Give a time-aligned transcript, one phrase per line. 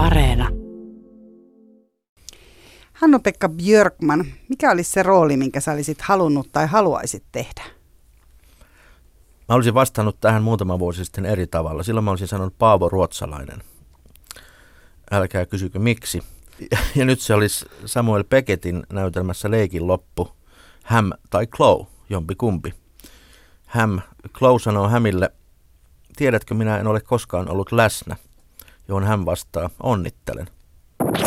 [0.00, 0.48] Areena.
[2.92, 7.62] Hannu-Pekka Björkman, mikä olisi se rooli, minkä sä olisit halunnut tai haluaisit tehdä?
[9.48, 11.82] Mä olisin vastannut tähän muutama vuosi sitten eri tavalla.
[11.82, 13.62] Silloin mä olisin sanonut Paavo Ruotsalainen.
[15.10, 16.22] Älkää kysykö miksi.
[16.96, 20.28] Ja nyt se olisi Samuel Pecketin näytelmässä Leikin loppu.
[20.84, 22.74] Häm tai Chloe, jompi kumpi.
[23.66, 23.98] Häm,
[24.38, 25.30] Chloe sanoo Hämille,
[26.16, 28.16] tiedätkö minä en ole koskaan ollut läsnä,
[28.90, 30.46] johon hän vastaa, onnittelen.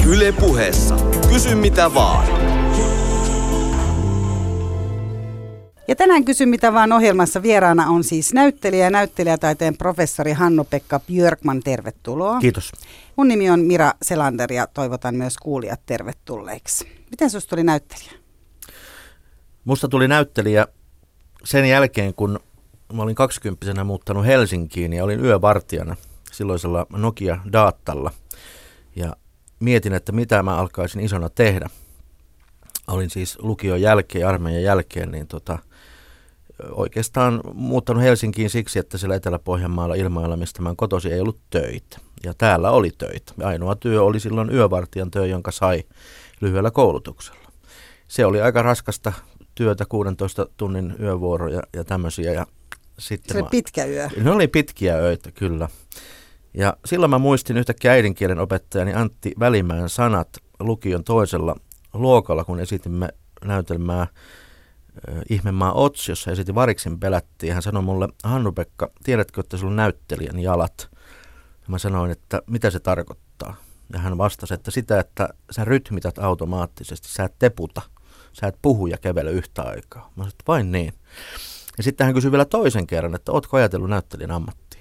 [0.07, 0.95] Yle puheessa.
[1.29, 2.27] Kysy mitä vaan.
[5.87, 11.59] Ja tänään kysyn mitä vaan ohjelmassa vieraana on siis näyttelijä ja näyttelijätaiteen professori Hannu-Pekka Björkman.
[11.59, 12.39] Tervetuloa.
[12.39, 12.71] Kiitos.
[13.15, 16.87] Mun nimi on Mira Selander ja toivotan myös kuulijat tervetulleiksi.
[17.11, 18.11] Miten sinusta tuli näyttelijä?
[19.65, 20.67] Musta tuli näyttelijä
[21.43, 22.39] sen jälkeen, kun
[22.93, 25.95] mä olin 20 muuttanut Helsinkiin ja olin yövartijana
[26.33, 28.11] silloisella Nokia Daattalla.
[28.95, 29.15] Ja
[29.59, 31.69] mietin, että mitä mä alkaisin isona tehdä.
[32.87, 35.59] Olin siis lukion jälkeen, armeijan jälkeen, niin tota,
[36.71, 41.97] oikeastaan muuttanut Helsinkiin siksi, että siellä Etelä-Pohjanmaalla ilmailla, mistä mä kotosi, ei ollut töitä.
[42.23, 43.33] Ja täällä oli töitä.
[43.43, 45.83] Ainoa työ oli silloin yövartijan työ, jonka sai
[46.41, 47.51] lyhyellä koulutuksella.
[48.07, 49.13] Se oli aika raskasta
[49.55, 52.33] työtä, 16 tunnin yövuoroja ja tämmöisiä.
[52.33, 52.47] Ja
[52.99, 54.09] sitten Se oli mä, pitkä yö.
[54.23, 55.69] ne oli pitkiä öitä, kyllä.
[56.53, 60.29] Ja silloin mä muistin yhtäkkiä äidinkielen opettajani Antti Välimäen sanat
[60.59, 61.55] lukion toisella
[61.93, 63.09] luokalla, kun esitimme
[63.45, 64.07] näytelmää
[65.29, 67.53] Ihmemaa Ots, jossa esitin variksen pelättiin.
[67.53, 70.89] Hän sanoi mulle, Hannu-Pekka, tiedätkö, että sulla on näyttelijän jalat?
[71.61, 73.55] Ja mä sanoin, että mitä se tarkoittaa?
[73.93, 77.81] Ja hän vastasi, että sitä, että sä rytmität automaattisesti, sä et teputa,
[78.33, 80.01] sä et puhu ja kävele yhtä aikaa.
[80.01, 80.93] Mä sanoin, että vain niin.
[81.77, 84.72] Ja sitten hän kysyi vielä toisen kerran, että ootko ajatellut näyttelijän ammattia?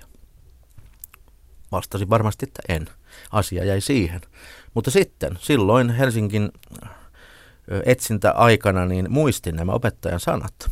[1.73, 2.87] Vastasin varmasti, että en.
[3.33, 4.20] Asia jäi siihen.
[4.75, 6.51] Mutta sitten, silloin Helsingin
[7.84, 10.70] etsintä-aikana, niin muistin nämä opettajan sanat.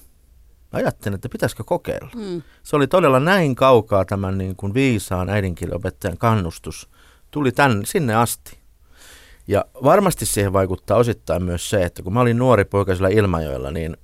[0.72, 2.10] Ajattelin, että pitäisikö kokeilla.
[2.16, 2.42] Mm.
[2.62, 6.88] Se oli todella näin kaukaa tämän niin kuin viisaan äidinkielenopettajan kannustus.
[7.30, 8.58] Tuli tänne, sinne asti.
[9.48, 13.70] Ja varmasti siihen vaikuttaa osittain myös se, että kun mä olin nuori poika siellä Ilmajoella,
[13.70, 13.96] niin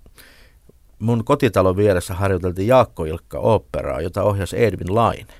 [0.99, 5.35] mun kotitalon vieressä harjoiteltiin Jaakko Ilkka oopperaa, jota ohjasi Edwin Laine.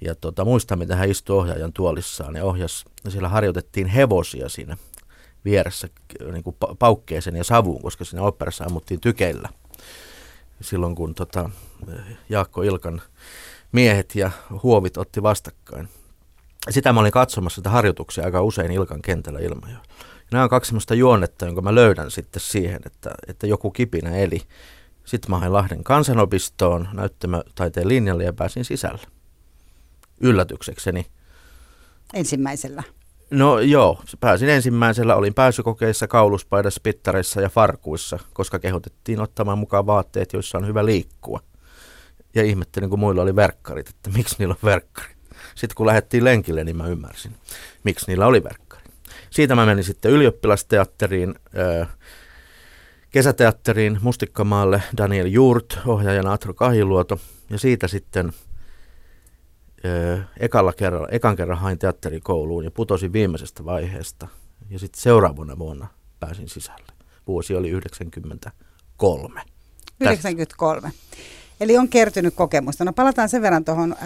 [0.00, 4.76] Ja tota, muistan, miten hän istui ohjaajan tuolissaan ja ohjas, ja siellä harjoitettiin hevosia siinä
[5.44, 5.88] vieressä
[6.32, 9.48] niin kuin pa- paukkeeseen ja savuun, koska siinä oopperassa ammuttiin tykeillä.
[10.60, 11.50] Silloin kun tota,
[12.28, 13.02] Jaakko Ilkan
[13.72, 14.30] miehet ja
[14.62, 15.88] huovit otti vastakkain.
[16.70, 19.84] Sitä mä olin katsomassa sitä harjoituksia aika usein Ilkan kentällä Ilmajoella.
[20.32, 24.42] Nämä on kaksi sellaista juonnetta, jonka mä löydän sitten siihen, että, että joku kipinä eli.
[25.04, 29.15] Sitten mä hain Lahden kansanopistoon näyttämötaiteen linjalle ja pääsin sisälle.
[30.20, 31.06] Yllätyksekseni.
[32.14, 32.82] Ensimmäisellä.
[33.30, 40.32] No joo, pääsin ensimmäisellä, olin pääsykokeissa, kauluspaidassa, pittareissa ja farkuissa, koska kehotettiin ottamaan mukaan vaatteet,
[40.32, 41.40] joissa on hyvä liikkua.
[42.34, 45.14] Ja ihmettelin, kun muilla oli verkkarit, että miksi niillä on verkkari.
[45.54, 47.32] Sitten kun lähdettiin lenkille, niin mä ymmärsin,
[47.84, 48.82] miksi niillä oli verkkari.
[49.30, 51.86] Siitä mä menin sitten ylioppilasteatteriin, ö,
[53.10, 57.20] kesäteatteriin Mustikkamaalle Daniel Jurt, ohjaajana Atro Kahiluoto.
[57.50, 58.32] Ja siitä sitten
[60.40, 64.28] ekalla kerralla, ekan kerran hain teatterikouluun ja putosin viimeisestä vaiheesta.
[64.70, 65.86] Ja sitten seuraavana vuonna
[66.20, 66.92] pääsin sisälle.
[67.26, 69.40] Vuosi oli 93.
[70.00, 70.92] 93.
[71.60, 72.84] Eli on kertynyt kokemusta.
[72.84, 73.96] No palataan sen verran tuohon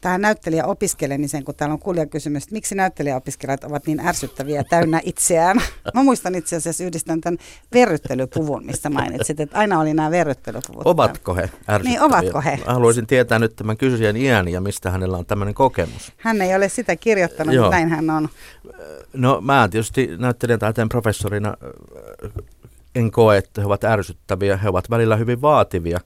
[0.00, 5.56] tähän näyttelijäopiskelemiseen, kun täällä on kuulijakysymys, että miksi näyttelijäopiskelijat ovat niin ärsyttäviä täynnä itseään.
[5.94, 7.38] Mä muistan itse asiassa yhdistän tämän
[7.74, 10.82] verryttelypuvun, mistä mainitsit, että aina oli nämä verryttelypuvut.
[10.84, 11.82] Ovatko he ärsyttäviä?
[11.82, 12.58] Niin, ovatko he?
[12.66, 16.12] Mä haluaisin tietää nyt tämän kysyjän iän ja mistä hänellä on tämmöinen kokemus.
[16.16, 17.64] Hän ei ole sitä kirjoittanut, Joo.
[17.64, 18.28] mutta näin hän on.
[19.12, 21.56] No mä tietysti näyttelijän taiteen professorina
[22.96, 24.56] en koe, että he ovat ärsyttäviä.
[24.56, 26.00] He ovat välillä hyvin vaativia.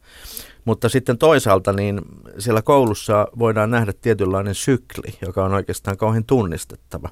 [0.64, 2.00] Mutta sitten toisaalta niin
[2.38, 7.08] siellä koulussa voidaan nähdä tietynlainen sykli, joka on oikeastaan kauhean tunnistettava.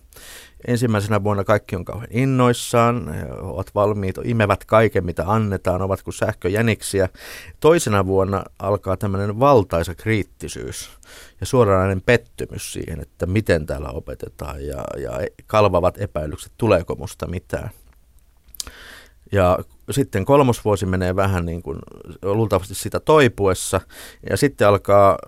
[0.67, 7.09] Ensimmäisenä vuonna kaikki on kauhean innoissaan, ovat valmiit, imevät kaiken mitä annetaan, ovat kuin sähköjäniksiä.
[7.61, 10.91] Toisena vuonna alkaa tämmöinen valtaisa kriittisyys
[11.41, 15.13] ja suoranainen pettymys siihen, että miten täällä opetetaan ja, ja
[15.47, 17.71] kalvavat epäilykset, tuleeko musta mitään.
[19.33, 19.59] Ja
[19.91, 21.79] sitten kolmosvuosi menee vähän niin kuin
[22.23, 23.81] luultavasti sitä toipuessa.
[24.31, 25.19] Ja sitten alkaa,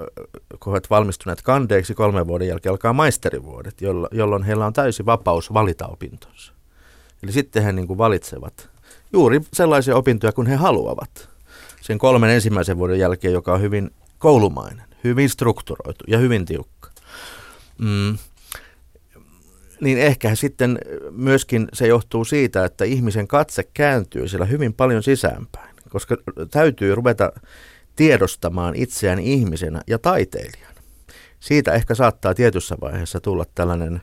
[0.61, 5.53] kun olet valmistuneet kandeiksi kolmen vuoden jälkeen, alkaa maisterivuodet, jollo- jolloin heillä on täysi vapaus
[5.53, 6.53] valita opintonsa.
[7.23, 8.71] Eli sitten he niin kuin valitsevat
[9.13, 11.29] juuri sellaisia opintoja kuin he haluavat.
[11.81, 16.91] Sen kolmen ensimmäisen vuoden jälkeen, joka on hyvin koulumainen, hyvin strukturoitu ja hyvin tiukka.
[17.79, 18.19] Mm.
[19.81, 20.79] Niin ehkä sitten
[21.11, 26.17] myöskin se johtuu siitä, että ihmisen katse kääntyy siellä hyvin paljon sisäänpäin, koska
[26.51, 27.33] täytyy ruveta
[27.97, 30.81] tiedostamaan itseään ihmisenä ja taiteilijana.
[31.41, 34.03] Siitä ehkä saattaa tietyssä vaiheessa tulla tällainen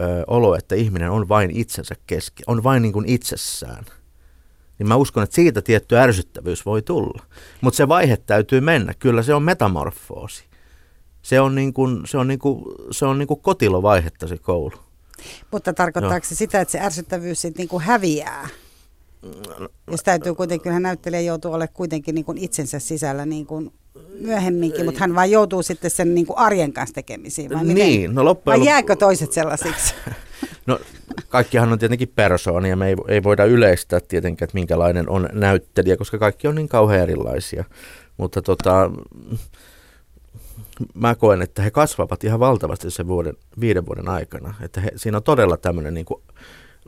[0.00, 3.84] ö, olo, että ihminen on vain itsensä keski, on vain niin kuin itsessään.
[4.78, 7.22] Niin mä uskon, että siitä tietty ärsyttävyys voi tulla.
[7.60, 8.94] Mutta se vaihe täytyy mennä.
[8.98, 10.44] Kyllä se on metamorfoosi.
[11.24, 14.72] Se on, niin kuin, se on, niin kuin, se on niin kuin kotilovaihetta se koulu.
[15.50, 18.48] Mutta tarkoittaako se sitä, että se ärsyttävyys sitten niin kuin häviää?
[19.90, 23.72] Jos täytyy kuitenkin, kyllähän näyttelijä joutuu olemaan kuitenkin niin kuin itsensä sisällä niin kuin
[24.20, 27.50] myöhemminkin, mutta hän vaan joutuu sitten sen niin kuin arjen kanssa tekemisiin.
[27.50, 27.86] Vai, miten?
[27.86, 29.94] Niin, no loppujen vai jääkö toiset sellaisiksi?
[30.66, 30.80] No
[31.28, 36.18] kaikkihan on tietenkin persoonia, me ei, ei voida yleistää tietenkään, että minkälainen on näyttelijä, koska
[36.18, 37.64] kaikki on niin kauhean erilaisia.
[38.16, 38.90] Mutta tota,
[40.94, 44.54] mä koen, että he kasvavat ihan valtavasti sen vuoden, viiden vuoden aikana.
[44.60, 46.22] Että he, siinä on todella tämmöinen niin kuin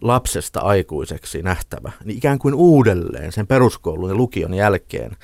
[0.01, 5.17] lapsesta aikuiseksi nähtävä, niin ikään kuin uudelleen sen peruskoulun ja lukion jälkeen.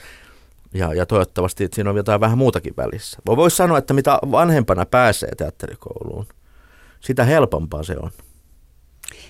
[0.75, 3.19] Ja, ja toivottavasti että siinä on jotain vähän muutakin välissä.
[3.27, 6.27] Voisi sanoa, että mitä vanhempana pääsee teatterikouluun,
[7.01, 8.11] sitä helpompaa se on.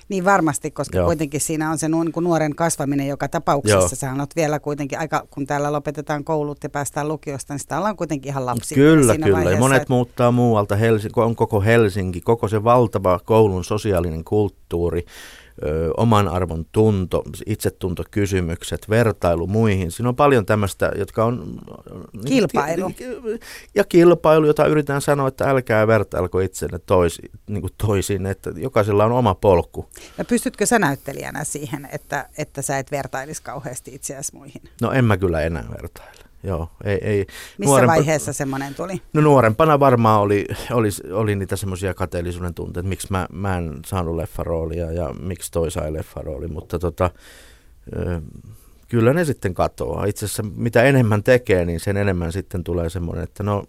[0.09, 1.07] Niin varmasti, koska Joo.
[1.07, 3.79] Kuitenkin siinä on se nu- niin nuoren kasvaminen joka tapauksessa.
[3.79, 3.89] Joo.
[3.89, 7.97] Sähän olet vielä kuitenkin aika, kun täällä lopetetaan koulut ja päästään lukiosta, niin sitä ollaan
[7.97, 8.75] kuitenkin ihan lapsi.
[8.75, 9.51] Kyllä, siinä kyllä.
[9.51, 10.77] Ja monet että- muuttaa muualta.
[10.77, 15.05] Helsinki, on koko Helsinki, koko se valtava koulun sosiaalinen kulttuuri,
[15.65, 19.91] ö, oman arvon tunto, itsetuntokysymykset, vertailu muihin.
[19.91, 21.59] Siinä on paljon tämmöistä, jotka on...
[22.13, 22.93] niin- Kilpailu.
[23.75, 29.13] Ja kilpailu, jota yritetään sanoa, että älkää vertailko itsenne toisi, niin toisiin, että jokaisella on
[29.13, 29.89] oma polku.
[30.19, 34.63] Ja pystytkö sä näyttelijänä siihen, että, että sä et vertailisi kauheasti itseäsi muihin?
[34.81, 36.22] No en mä kyllä enää vertaile.
[36.45, 37.27] Joo, ei, ei.
[37.59, 39.03] Missä Nuorempa- vaiheessa semmoinen tuli?
[39.13, 43.79] No nuorempana varmaan oli, oli, oli niitä semmoisia kateellisuuden tunteita, että miksi mä, mä en
[43.87, 47.11] saanut leffaroolia ja miksi toi sai leffarooli, mutta tota,
[48.89, 50.05] kyllä ne sitten katoaa.
[50.05, 53.65] Itse asiassa mitä enemmän tekee, niin sen enemmän sitten tulee semmoinen, että no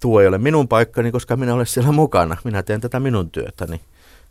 [0.00, 2.36] tuo ei ole minun paikkani, koska minä olen siellä mukana.
[2.44, 3.80] Minä teen tätä minun työtäni.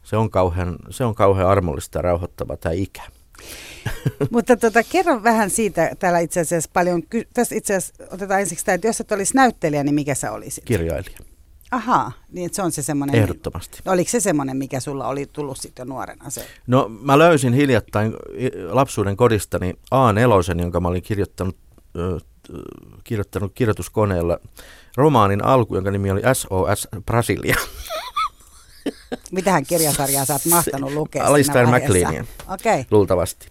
[0.03, 3.01] Se on kauhean, se on kauhean armollista ja rauhoittava tämä ikä.
[4.31, 8.65] Mutta tota, kerro vähän siitä, täällä itse asiassa paljon, ky- tässä itse asiassa otetaan ensiksi
[8.65, 10.65] tämä, että jos et olisi näyttelijä, niin mikä sä olisit?
[10.65, 11.17] Kirjailija,
[11.71, 13.79] Ahaa, niin se on se semmoinen, ehdottomasti.
[13.85, 16.45] oliko se semmoinen, mikä sulla oli tullut sitten jo nuorena se?
[16.67, 18.13] No mä löysin hiljattain
[18.69, 21.57] lapsuuden kodistani A4, jonka mä olin kirjoittanut,
[21.93, 22.51] t-
[23.03, 24.39] kirjoittanut kirjoituskoneella
[24.97, 27.55] romaanin alku, jonka nimi oli SOS Brasilia.
[29.31, 31.67] Mitähän kirjasarjaa sä oot mahtanut lukea Alistair.
[31.67, 32.25] Okei.
[32.47, 32.83] Okay.
[32.91, 33.47] luultavasti.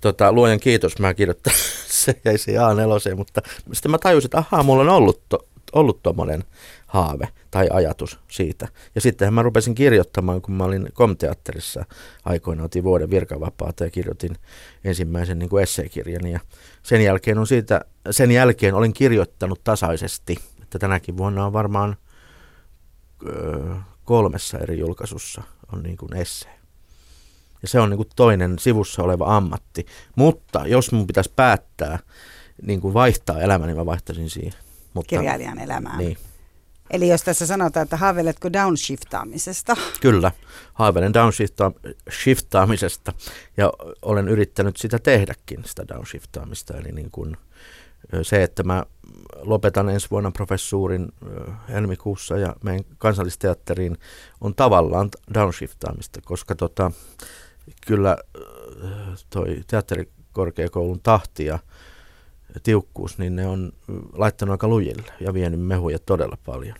[0.00, 1.52] Tota, luojan kiitos, mä kirjoittan,
[2.04, 6.02] se jäi se A4, mutta sitten mä tajusin, että ahaa, mulla on ollut, to, ollut
[6.02, 6.44] tommonen
[6.86, 8.68] haave tai ajatus siitä.
[8.94, 11.84] Ja sittenhän mä rupesin kirjoittamaan, kun mä olin komteatterissa
[12.24, 14.36] aikoina, otin vuoden virkavapaata ja kirjoitin
[14.84, 16.26] ensimmäisen niin kuin esseekirjan.
[16.26, 16.40] Ja
[16.82, 21.96] sen jälkeen, on siitä, sen jälkeen olen kirjoittanut tasaisesti, että tänäkin vuonna on varmaan
[23.26, 23.74] ö,
[24.08, 26.58] kolmessa eri julkaisussa on niin kuin essee.
[27.62, 29.86] Ja se on niin kuin toinen sivussa oleva ammatti.
[30.16, 31.98] Mutta jos mun pitäisi päättää
[32.62, 34.60] niin kuin vaihtaa elämä, niin mä vaihtaisin siihen.
[34.94, 35.98] Mutta, Kirjailijan elämään.
[35.98, 36.18] Niin,
[36.90, 40.32] Eli jos tässä sanotaan, että haaveiletko downshiftaamisesta, kyllä.
[40.74, 43.12] Haaveilen downshiftaamisesta
[43.56, 43.72] ja
[44.02, 46.76] olen yrittänyt sitä tehdäkin, sitä downshiftaamista.
[46.76, 47.40] Eli niin kuin ö,
[48.22, 48.84] se, että mä
[49.36, 51.12] lopetan ensi vuonna professuurin
[51.68, 53.98] helmikuussa ja menen kansallisteatteriin,
[54.40, 56.90] on tavallaan downshiftaamista, koska tota,
[57.86, 58.18] kyllä
[59.30, 61.58] toi teatterikorkeakoulun tahti ja
[62.62, 63.72] tiukkuus, niin ne on
[64.12, 66.76] laittanut aika lujille ja vienyt mehuja todella paljon.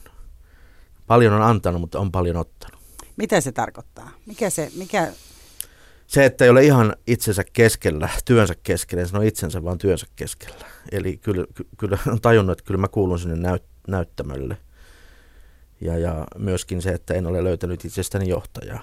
[1.07, 2.81] Paljon on antanut, mutta on paljon ottanut.
[3.17, 4.11] mitä se tarkoittaa?
[4.27, 5.13] Mikä se, mikä,
[6.09, 10.67] Se, että ei ole ihan itsensä keskellä, työnsä keskellä, en sano itsensä, vaan työnsä keskellä.
[10.93, 14.57] Eli kyllä, ky- kyllä on tajunnut, että kyllä mä kuulun sinne näyt, näyttämölle.
[15.81, 18.83] Ja, ja myöskin se, että en ole löytänyt itsestäni johtajaa.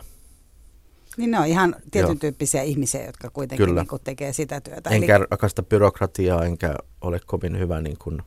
[1.18, 2.16] niin ne on ihan tietyn Joo.
[2.16, 3.82] tyyppisiä ihmisiä, jotka kuitenkin Kyllä.
[3.82, 4.90] niin kuin tekee sitä työtä.
[4.90, 8.22] Enkä rakasta byrokratiaa, enkä ole kovin hyvä niin kuin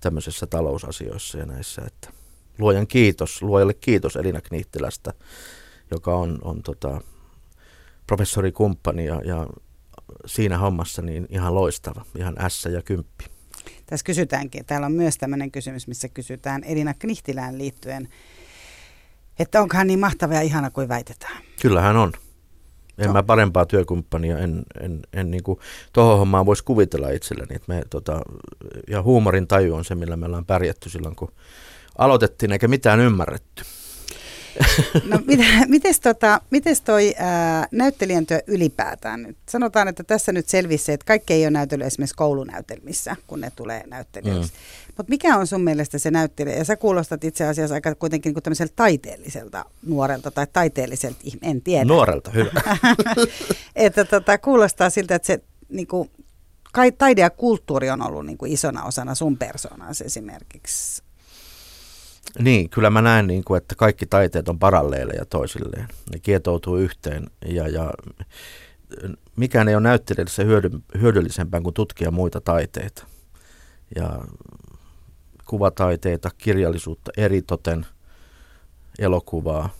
[0.00, 1.82] tämmöisissä talousasioissa ja näissä.
[1.86, 2.10] Että
[2.58, 5.12] luojan kiitos, luojalle kiitos Elina Kniittilästä,
[5.90, 7.00] joka on, on tota,
[8.10, 9.46] professorikumppani ja, ja
[10.26, 13.24] siinä hommassa niin ihan loistava, ihan ässä ja kymppi.
[13.86, 18.08] Tässä kysytäänkin, täällä on myös tämmöinen kysymys, missä kysytään Elina Knihtilään liittyen,
[19.38, 21.42] että onko hän niin mahtava ja ihana kuin väitetään.
[21.62, 22.12] Kyllähän on.
[22.98, 23.12] En Joo.
[23.12, 25.58] mä parempaa työkumppania, en, en, en niin kuin,
[25.92, 27.56] tohon hommaan voisi kuvitella itselleni.
[27.56, 28.20] Että me, tota,
[28.88, 31.32] ja huumorin taju on se, millä me ollaan pärjätty silloin, kun
[31.98, 33.64] aloitettiin, eikä mitään ymmärretty.
[35.04, 35.18] No
[35.66, 39.36] mites, tota, mites toi ää, näyttelijän työ ylipäätään nyt?
[39.48, 43.84] Sanotaan, että tässä nyt selvisi, että kaikki ei ole näytellyt esimerkiksi koulunäytelmissä, kun ne tulee
[43.86, 44.52] näyttelijöiksi.
[44.52, 44.90] Mm.
[44.96, 46.56] Mutta mikä on sun mielestä se näyttelijä?
[46.56, 51.84] Ja sä kuulostat itse asiassa aika kuitenkin niin tämmöiseltä taiteelliselta nuorelta tai taiteelliselta, en tiedä.
[51.84, 52.60] Nuorelta, hyvä.
[53.76, 56.10] että tota, kuulostaa siltä, että se niin kuin,
[56.72, 61.02] kai, taide ja kulttuuri on ollut niin kuin isona osana sun persoonasi esimerkiksi.
[62.38, 65.88] Niin, kyllä mä näen, niin kuin, että kaikki taiteet on paralleeleja toisilleen.
[66.12, 67.90] Ne kietoutuu yhteen ja, ja
[69.36, 70.70] mikään ei ole näyttelijässä hyödy,
[71.00, 73.06] hyödyllisempää kuin tutkia muita taiteita.
[73.96, 74.24] Ja
[75.46, 77.86] kuvataiteita, kirjallisuutta eritoten,
[78.98, 79.70] elokuvaa,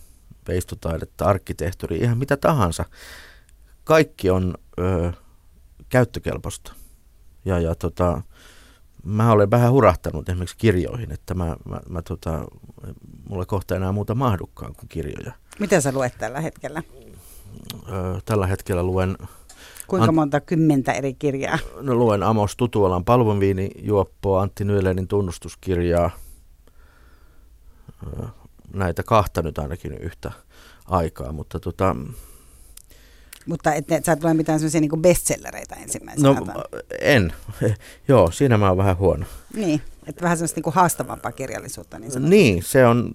[0.49, 2.85] veistotaidetta, arkkitehtuuri, ihan mitä tahansa.
[3.85, 5.13] Kaikki on ö,
[5.89, 6.73] käyttökelpoista.
[7.45, 8.23] Ja, ja tota,
[9.05, 12.45] mä olen vähän hurahtanut esimerkiksi kirjoihin, että mä, mä, mä tota,
[13.29, 15.33] mulla kohta enää muuta mahdukkaan kuin kirjoja.
[15.59, 16.83] Mitä sä luet tällä hetkellä?
[18.25, 19.17] Tällä hetkellä luen...
[19.87, 21.59] Kuinka monta kymmentä eri kirjaa?
[21.81, 23.05] No, luen Amos Tutualan
[23.83, 26.11] Juoppoa, Antti Nyelenin tunnustuskirjaa.
[28.75, 30.33] Näitä kahta nyt ainakin yhtä
[30.87, 31.97] aikaa, mutta tota,
[33.47, 36.29] mutta et ne, sä et tule mitään sellaisia niin bestsellereitä ensimmäisenä.
[36.29, 36.65] No
[37.01, 37.33] en.
[38.09, 39.27] Joo, siinä mä oon vähän huono.
[39.55, 41.99] Niin, että vähän sellaista niin haastavampaa kirjallisuutta.
[41.99, 43.11] Niin, niin, se on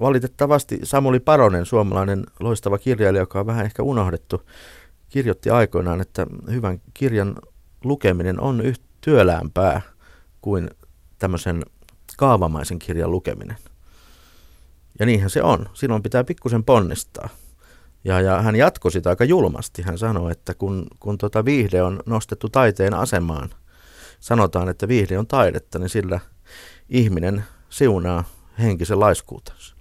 [0.00, 4.42] valitettavasti Samuli Paronen, suomalainen loistava kirjailija, joka on vähän ehkä unohdettu,
[5.08, 7.36] kirjoitti aikoinaan, että hyvän kirjan
[7.84, 9.80] lukeminen on yhtä työläämpää
[10.40, 10.70] kuin
[11.18, 11.62] tämmöisen
[12.16, 13.56] kaavamaisen kirjan lukeminen.
[14.98, 15.66] Ja niinhän se on.
[15.74, 17.28] Silloin pitää pikkusen ponnistaa.
[18.04, 19.82] Ja, ja hän jatkoi sitä aika julmasti.
[19.82, 23.50] Hän sanoi, että kun, kun tota viihde on nostettu taiteen asemaan,
[24.20, 26.20] sanotaan, että viihde on taidetta, niin sillä
[26.88, 28.24] ihminen siunaa
[28.58, 29.74] henkisen laiskuutensa.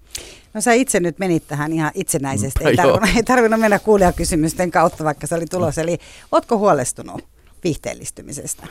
[0.54, 2.64] No sä itse nyt menit tähän ihan itsenäisesti.
[2.64, 5.78] Ei tarvinnut, ei tarvinnut mennä kuulijakysymysten kautta, vaikka se oli tulos.
[5.78, 5.98] Eli
[6.32, 7.22] ootko huolestunut
[7.64, 8.68] viihteellistymisestä?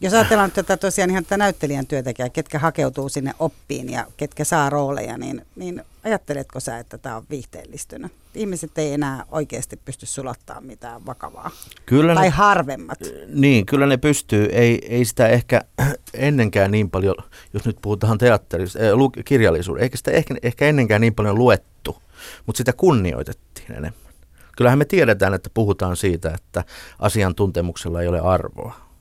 [0.00, 4.44] Jos ajatellaan nyt tätä tosiaan ihan tätä näyttelijän työtäkään, ketkä hakeutuu sinne oppiin ja ketkä
[4.44, 8.12] saa rooleja, niin, niin ajatteletko sä, että tämä on viihteellistynyt?
[8.34, 11.50] Ihmiset ei enää oikeasti pysty sulattaa mitään vakavaa.
[11.86, 12.98] Kyllä tai ne, harvemmat.
[13.28, 14.44] Niin, kyllä ne pystyy.
[14.44, 15.60] Ei, ei sitä ehkä
[16.14, 17.14] ennenkään niin paljon,
[17.54, 22.02] jos nyt puhutaan teatterista, äh, kirjallisuudesta, eikä sitä ehkä, ehkä ennenkään niin paljon luettu,
[22.46, 24.12] mutta sitä kunnioitettiin enemmän.
[24.56, 26.64] Kyllähän me tiedetään, että puhutaan siitä, että
[26.98, 28.92] asiantuntemuksella ei ole arvoa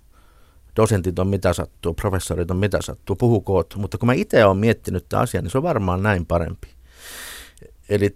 [0.75, 3.75] dosentit on mitä sattuu, professorit on mitä sattuu, puhukoot.
[3.77, 6.67] Mutta kun mä itse olen miettinyt tämän asian, niin se on varmaan näin parempi.
[7.91, 8.12] Eli eh,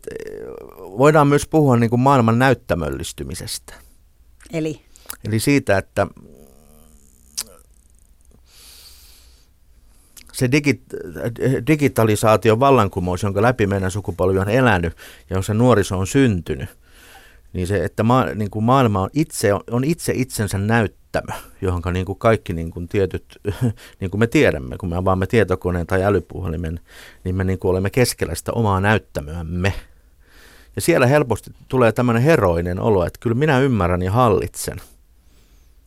[0.77, 3.73] voidaan myös puhua niin kuin maailman näyttämöllistymisestä.
[4.53, 4.81] Eli?
[5.27, 6.07] Eli siitä, että
[10.33, 10.81] se digit,
[11.67, 14.93] digitalisaation vallankumous, jonka läpi meidän sukupolvi on elänyt
[15.29, 16.69] ja jossa nuoriso on syntynyt,
[17.53, 20.57] niin se, että ma, niin kuin maailma on itse, on itse itsensä
[21.15, 23.39] näyttämö, johon niin kuin kaikki niin kuin tietyt,
[23.99, 26.79] niin kuin me tiedämme, kun me avaamme tietokoneen tai älypuhelimen,
[27.23, 29.73] niin me niin kuin olemme keskellä sitä omaa näyttämöämme.
[30.75, 34.81] Ja siellä helposti tulee tämmöinen heroinen olo, että kyllä minä ymmärrän ja hallitsen.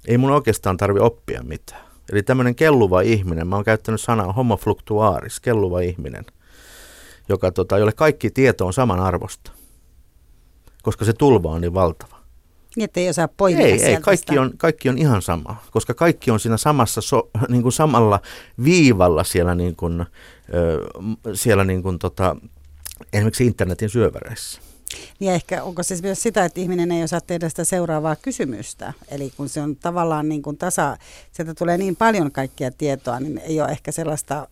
[0.06, 1.82] Ei mun oikeastaan tarvi oppia mitään.
[2.12, 6.24] Eli tämmöinen kelluva ihminen, mä oon käyttänyt sanaa homo fluctuaris, kelluva ihminen,
[7.28, 9.52] joka, tota, jolle kaikki tieto on saman arvosta
[10.82, 12.17] koska se tulva on niin valtava.
[12.78, 16.30] Niin, että ei osaa poimia Ei, ei kaikki, on, kaikki on ihan sama, koska kaikki
[16.30, 18.20] on siinä samassa, so, niin kuin samalla
[18.64, 20.06] viivalla siellä, niin kuin,
[21.34, 22.36] siellä niin kuin, tota,
[23.12, 24.60] esimerkiksi internetin syöväreissä.
[25.20, 28.92] Niin ehkä onko se myös sitä, että ihminen ei osaa tehdä sitä seuraavaa kysymystä.
[29.08, 30.96] Eli kun se on tavallaan niin kuin tasa,
[31.32, 34.48] sieltä tulee niin paljon kaikkia tietoa, niin ei ole ehkä sellaista,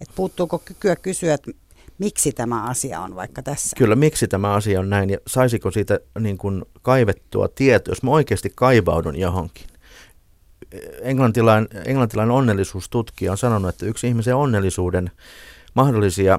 [0.00, 1.50] että puuttuuko kykyä kysyä, että
[1.98, 3.76] miksi tämä asia on vaikka tässä.
[3.76, 8.10] Kyllä, miksi tämä asia on näin ja saisiko siitä niin kuin kaivettua tietoa, jos mä
[8.10, 9.66] oikeasti kaivaudun johonkin.
[11.00, 15.10] Englantilainen, englantilainen onnellisuustutkija on sanonut, että yksi ihmisen onnellisuuden
[15.74, 16.38] mahdollisia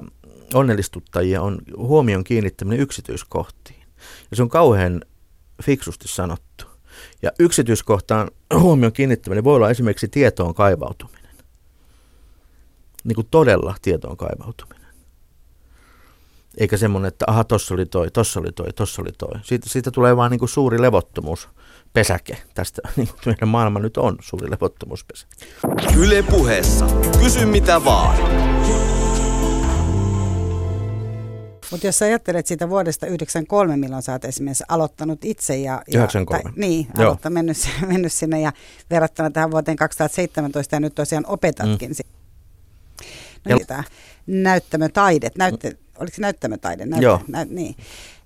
[0.53, 3.83] onnellistuttajia on huomion kiinnittäminen yksityiskohtiin.
[4.31, 5.01] Ja se on kauhean
[5.63, 6.65] fiksusti sanottu.
[7.21, 11.35] Ja yksityiskohtaan huomion kiinnittäminen voi olla esimerkiksi tietoon kaivautuminen.
[13.03, 14.86] Niin kuin todella tietoon kaivautuminen.
[16.57, 19.41] Eikä semmoinen, että aha, tossa oli toi, tossa oli toi, tossa oli toi.
[19.43, 21.49] Siitä, siitä tulee vaan niin kuin suuri levottomuus
[21.93, 22.37] pesäke.
[22.53, 25.35] Tästä niin kuin meidän maailma nyt on suuri levottomuuspesäke.
[25.97, 26.87] Yle puheessa.
[27.19, 28.17] Kysy mitä vaan.
[31.71, 35.81] Mutta jos sä ajattelet siitä vuodesta 93, milloin sä oot esimerkiksi aloittanut itse ja...
[35.87, 36.43] ja 93.
[36.43, 37.57] Tai, niin, aloittanut, mennyt,
[37.93, 38.53] mennyt sinne ja
[38.89, 41.89] verrattuna tähän vuoteen 2017 ja nyt tosiaan opetatkin.
[41.89, 41.95] Mm.
[43.49, 43.85] No, niin,
[44.27, 46.83] näyttämötaidet, näytte, oliko se näyttämötaide?
[46.99, 47.21] Joo.
[47.27, 47.75] Nä, niin.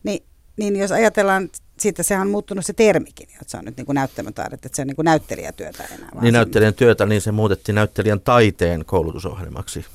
[0.03, 0.23] Niin,
[0.57, 1.49] niin jos ajatellaan,
[1.79, 4.81] siitä sehän on muuttunut se termikin, että se on nyt niin kuin näyttämötaidetta, että se
[4.81, 6.09] on niin kuin näyttelijätyötä enää.
[6.13, 9.85] vaan Niin näyttelijän työtä, niin se muutettiin näyttelijän taiteen koulutusohjelmaksi.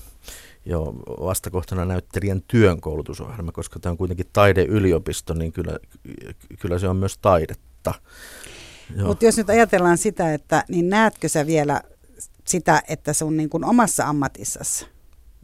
[0.66, 5.78] Joo, vastakohtana näyttelijän työn koulutusohjelma, koska tämä on kuitenkin taideyliopisto, niin kyllä,
[6.60, 7.94] kyllä se on myös taidetta.
[9.06, 11.80] Mutta jos nyt ajatellaan sitä, että niin näetkö sä vielä
[12.44, 14.86] sitä, että sun niin kuin omassa ammatissasi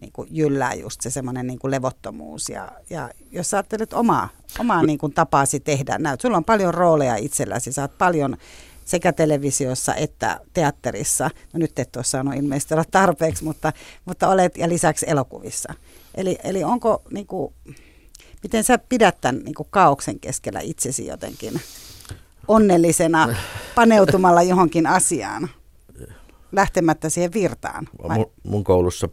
[0.02, 2.48] niin kuin jyllää just se semmoinen niin levottomuus.
[2.48, 4.28] Ja, ja jos sä ajattelet omaa,
[4.58, 8.36] omaa niin kuin tapaasi tehdä, näyt, sulla on paljon rooleja itselläsi, sä oot paljon
[8.84, 11.30] sekä televisiossa että teatterissa.
[11.52, 13.72] No nyt et ole saanut ilmeisesti olla tarpeeksi, mutta,
[14.04, 15.74] mutta olet ja lisäksi elokuvissa.
[16.14, 17.54] Eli, eli onko, niin kuin,
[18.42, 21.60] miten sä pidät tämän niin kuin kaauksen keskellä itsesi jotenkin
[22.48, 23.34] onnellisena
[23.74, 25.48] paneutumalla johonkin asiaan,
[26.52, 27.88] lähtemättä siihen virtaan?
[28.08, 29.08] Vai- Mun, mun, koulussa,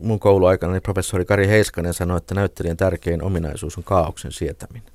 [0.00, 4.92] mun kouluaikana niin professori Kari Heiskanen sanoi, että näyttelijän tärkein ominaisuus on kaauksen sietäminen.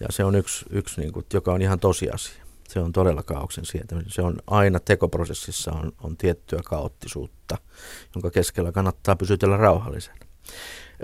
[0.00, 2.44] Ja se on yksi, yksi niin kuin, joka on ihan tosiasia.
[2.68, 4.10] Se on todella kaauksen sietäminen.
[4.10, 7.58] Se on aina tekoprosessissa on, on tiettyä kaoottisuutta,
[8.14, 10.16] jonka keskellä kannattaa pysytellä rauhallisena.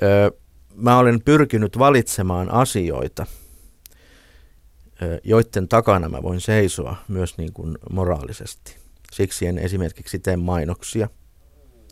[0.03, 0.31] Öö,
[0.75, 3.27] mä olen pyrkinyt valitsemaan asioita,
[5.25, 8.82] joiden takana mä voin seisoa myös niin kuin moraalisesti.
[9.13, 11.09] Siksi en esimerkiksi tee mainoksia.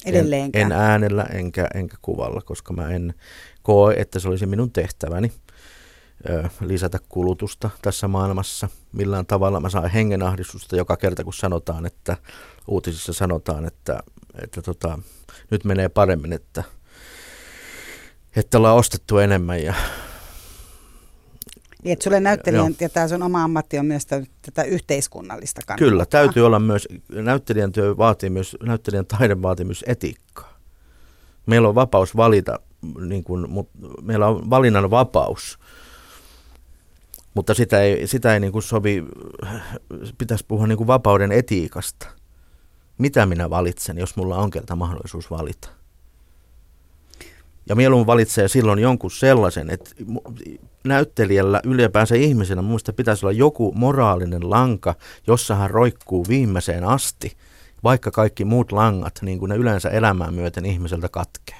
[0.04, 0.72] Edelleenkään.
[0.72, 3.14] En, en äänellä enkä, enkä kuvalla, koska mä en
[3.62, 5.32] koe, että se olisi minun tehtäväni
[6.28, 8.68] ö, lisätä kulutusta tässä maailmassa.
[8.92, 12.16] Millään tavalla mä saan hengenahdistusta joka kerta, kun sanotaan, että
[12.68, 14.00] uutisissa sanotaan, että,
[14.42, 14.98] että tota,
[15.50, 16.64] nyt menee paremmin, että,
[18.36, 19.74] että ollaan ostettu enemmän ja
[21.84, 25.90] Niin, että sulle näyttelijän, ja tämä sun oma ammatti on myös tä- tätä yhteiskunnallista kannalta.
[25.90, 30.58] Kyllä, täytyy olla myös, näyttelijän työ vaatii myös, näyttelijän taide vaatii myös etiikkaa.
[31.46, 32.60] Meillä on vapaus valita,
[33.00, 33.70] niin kuin, mut,
[34.02, 35.58] meillä on valinnan vapaus,
[37.34, 39.04] mutta sitä ei, sitä ei niin kuin sovi,
[40.18, 42.06] pitäisi puhua niin kuin vapauden etiikasta.
[42.98, 45.79] Mitä minä valitsen, jos mulla on kerta mahdollisuus valita?
[47.70, 49.90] Ja mieluummin valitsee silloin jonkun sellaisen, että
[50.84, 54.94] näyttelijällä ylipäänsä ihmisenä muista pitäisi olla joku moraalinen lanka,
[55.26, 57.36] jossa hän roikkuu viimeiseen asti,
[57.84, 61.56] vaikka kaikki muut langat, niin kuin ne yleensä elämään myöten ihmiseltä katkee.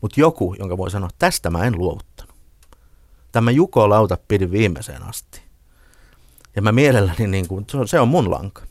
[0.00, 2.34] Mutta joku, jonka voi sanoa, tästä mä en luovuttanut.
[3.32, 5.42] Tämä Juko lauta pidin viimeiseen asti.
[6.56, 8.67] Ja mä mielelläni, niin kuin, se on mun lanka.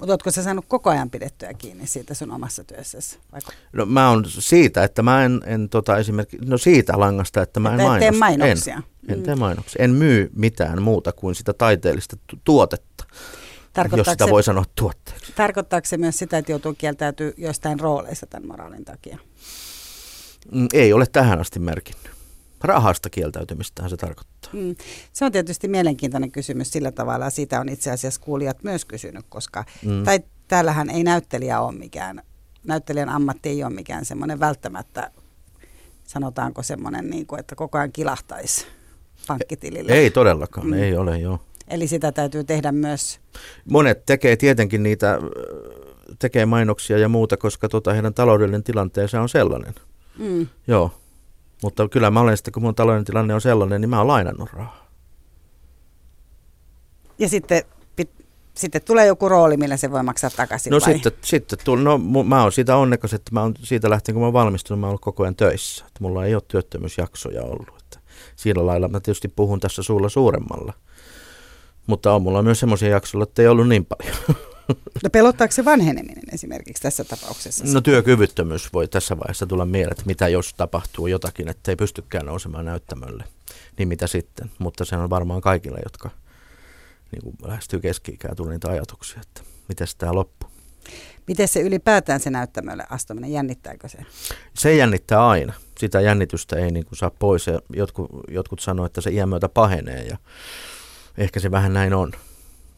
[0.00, 3.18] Mutta ootko sä saanut koko ajan pidettyä kiinni siitä sun omassa työssäsi?
[3.32, 7.60] Vaikka No mä on siitä, että mä en, en tota esimerkiksi, no siitä langasta, että
[7.60, 8.44] mä en Että et tee mainosta.
[8.44, 8.74] mainoksia.
[8.76, 8.82] En,
[9.12, 9.22] en Mm.
[9.24, 9.84] tee mainoksia.
[9.84, 13.04] En myy mitään muuta kuin sitä taiteellista tu- tuotetta,
[13.96, 15.32] jos sitä se, voi sanoa tuotteeksi.
[15.32, 19.18] tarkoittaako se myös sitä, että joutuu kieltäytyy jostain rooleista tämän moraalin takia?
[20.52, 22.10] Mm, Ei ole tähän asti merkinnyt.
[22.60, 24.29] Rahasta kieltäytymistähän se tarkoittaa.
[24.52, 24.74] Mm.
[25.12, 29.24] Se on tietysti mielenkiintoinen kysymys sillä tavalla, ja siitä on itse asiassa kuulijat myös kysynyt,
[29.28, 30.04] koska Mm.
[30.04, 32.22] tai täällähän ei näyttelijä ole mikään,
[32.66, 35.10] näyttelijän ammatti ei ole mikään semmoinen välttämättä,
[36.06, 38.66] sanotaanko semmoinen, niin kuin, että koko ajan kilahtaisi
[39.26, 39.92] pankkitilille.
[39.92, 40.72] Ei todellakaan, Mm.
[40.72, 41.38] ei ole joo.
[41.68, 43.20] Eli sitä täytyy tehdä myös,
[43.70, 45.18] Monet tekee tietenkin niitä,
[46.18, 49.74] tekee mainoksia ja muuta, koska tota heidän taloudellinen tilanteensa on sellainen.
[50.18, 50.90] mm, Joo.
[51.62, 54.52] Mutta kyllä mä olen sitten, kun mun taloudellinen tilanne on sellainen, niin mä oon lainannut
[54.52, 54.86] rahaa.
[57.18, 57.62] ja sitten,
[57.96, 58.10] pit,
[58.54, 60.92] sitten tulee joku rooli, millä se voi maksaa takaisin No vai?
[60.92, 64.26] sitten, sitten tuli, no mä oon siitä onnekas, että mä oon siitä lähtien, kun mä
[64.26, 65.84] oon valmistunut, mä oon ollut koko ajan töissä.
[65.86, 67.74] Että mulla ei ole työttömyysjaksoja ollut.
[67.82, 67.98] Että
[68.36, 70.72] siinä lailla mä tietysti puhun tässä suulla suuremmalla.
[71.86, 74.16] Mutta on mulla myös semmoisia jaksoja, että ei ollut niin paljon.
[75.02, 77.64] No pelottaako se vanheneminen esimerkiksi tässä tapauksessa?
[77.72, 82.26] No työkyvyttömyys voi tässä vaiheessa tulla mieleen, että mitä jos tapahtuu jotakin, että ei pystykään
[82.26, 83.24] nousemaan näyttämölle.
[83.78, 84.50] Niin mitä sitten?
[84.58, 86.10] Mutta se on varmaan kaikille, jotka
[87.12, 90.50] niin kuin lähestyy keski-ikää, tulee niitä ajatuksia, että miten tämä loppuu.
[91.26, 93.98] Miten se ylipäätään se näyttämölle astuminen, jännittääkö se?
[94.54, 95.52] Se jännittää aina.
[95.78, 97.46] Sitä jännitystä ei niin kuin saa pois.
[97.46, 100.16] Ja jotkut, jotkut sanoo, että se iän myötä pahenee ja
[101.18, 102.12] ehkä se vähän näin on.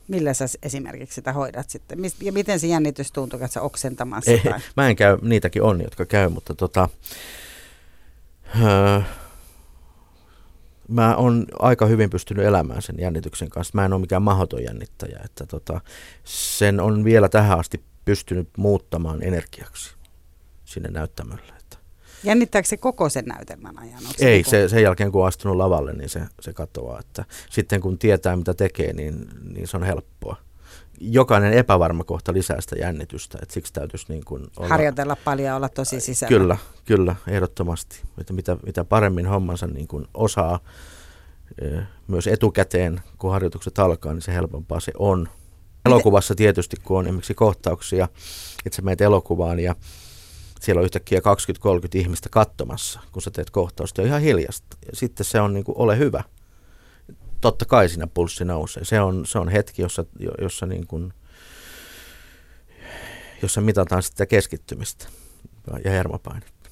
[0.09, 1.99] Millä sä esimerkiksi sitä hoidat sitten?
[2.21, 4.61] Ja miten se jännitys tuntuu, että sä oksentamassa Ei, tai?
[4.77, 6.89] mä en käy, niitäkin on, jotka käy, mutta tota,
[8.63, 9.01] öö,
[10.89, 13.73] mä oon aika hyvin pystynyt elämään sen jännityksen kanssa.
[13.75, 15.81] Mä en ole mikään mahdoton jännittäjä, että tota,
[16.25, 19.95] sen on vielä tähän asti pystynyt muuttamaan energiaksi
[20.65, 21.62] sinne näyttämölle.
[22.25, 23.99] Jännittääkö se koko sen näytelmän ajan?
[23.99, 27.01] Onko ei, niinku- se, sen jälkeen kun on astunut lavalle, niin se, se katoaa.
[27.01, 30.37] Että sitten kun tietää mitä tekee, niin, niin se on helppoa.
[31.01, 34.69] jokainen epävarma kohta lisää sitä jännitystä, että siksi täytyisi niin kuin olla...
[34.69, 36.39] Harjoitella paljon ja olla tosi sisällä.
[36.39, 38.01] Kyllä, kyllä, ehdottomasti.
[38.19, 40.61] Että mitä, mitä paremmin hommansa niin kuin osaa
[42.09, 45.29] myös etukäteen, kun harjoitukset alkaa, niin se helpompaa se on.
[45.87, 48.09] Elokuvassa tietysti, kun on esimerkiksi kohtauksia,
[48.67, 49.75] että sä meet elokuvaan ja
[50.63, 51.23] siellä on yhtäkkiä 20-30
[51.95, 54.77] ihmistä katsomassa, kun sä teet kohtausta, on ihan hiljasta.
[54.87, 56.25] Ja sitten se on niin kuin, ole hyvä.
[57.41, 58.85] Totta kai siinä pulssi nousee.
[58.85, 60.05] Se on, se on hetki, jossa,
[60.41, 61.13] jossa, niin kuin,
[63.43, 65.07] jossa mitataan sitä keskittymistä
[65.85, 66.71] ja hermopainetta.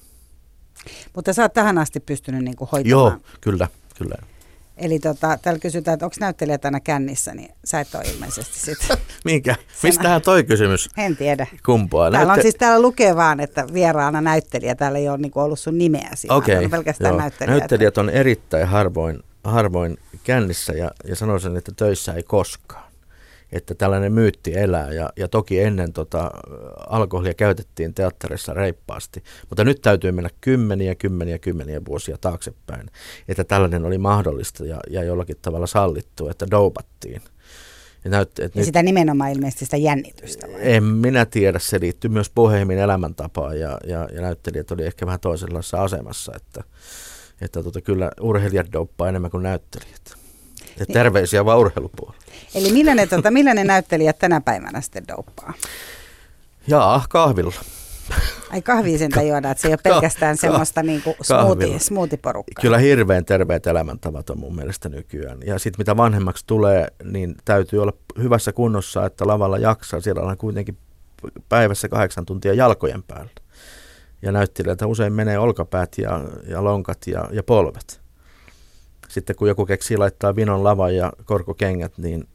[1.15, 2.89] Mutta sä oot tähän asti pystynyt niin kuin hoitamaan.
[2.89, 4.15] Joo, kyllä, kyllä.
[4.81, 8.77] Eli tota, täällä kysytään, että onko näyttelijä tänä kännissä, niin sä et ole ilmeisesti sit.
[9.25, 9.55] Minkä?
[9.83, 11.47] Mistähän toi kysymys En tiedä.
[11.65, 12.11] kumpuaa?
[12.11, 14.75] Täällä on Näytte- siis täällä lukee vaan, että vieraana näyttelijä.
[14.75, 16.35] Täällä ei ole niin ollut sun nimeä siinä.
[16.35, 17.19] Okei, Täällä on pelkästään joo.
[17.21, 17.57] näyttelijä.
[17.57, 22.90] Näyttelijät on erittäin harvoin, harvoin kännissä ja, ja sanoisin, että töissä ei koskaan.
[23.51, 26.31] Että tällainen myytti elää ja, ja toki ennen tota,
[26.89, 32.89] alkoholia käytettiin teatterissa reippaasti, mutta nyt täytyy mennä kymmeniä, kymmeniä, kymmeniä vuosia taaksepäin,
[33.27, 37.21] että tällainen oli mahdollista ja, ja jollakin tavalla sallittu, että doupattiin.
[38.03, 40.47] Ja näytti, että Ja nyt, sitä nimenomaan ilmeisesti sitä jännitystä.
[40.47, 40.59] Vai?
[40.61, 45.19] en minä tiedä, se liittyy myös pohjimmin elämäntapaan ja, ja, ja näyttelijät oli ehkä vähän
[45.19, 46.63] toisenlaisessa asemassa, että,
[47.41, 50.20] että tota, kyllä urheilijat douppaa enemmän kuin näyttelijät.
[50.81, 50.93] Ja Niin.
[50.93, 52.21] terveisiä vaan urheilupuolella.
[52.55, 55.53] Eli millä ne, tota, millä ne näyttelijät tänä päivänä sitten douppaa?
[56.67, 57.53] Jaa, kahvilla.
[58.51, 61.43] Ai kahvia sen juoda, että se ei ole pelkästään ka- semmoista niinku kahvilla.
[61.55, 62.61] smoothie, smoothie-porukkaa.
[62.61, 65.37] Kyllä hirveän terveet elämäntavat on mun mielestä nykyään.
[65.45, 70.01] Ja sitten mitä vanhemmaksi tulee, niin täytyy olla hyvässä kunnossa, että lavalla jaksaa.
[70.01, 70.77] Siellä on kuitenkin
[71.49, 73.31] päivässä kahdeksan tuntia jalkojen päällä.
[74.21, 78.00] Ja näyttelijältä usein menee olkapäät ja, ja lonkat ja, ja polvet.
[79.11, 82.27] Sitten kun joku keksii laittaa vinon lavan ja korkokengät, niin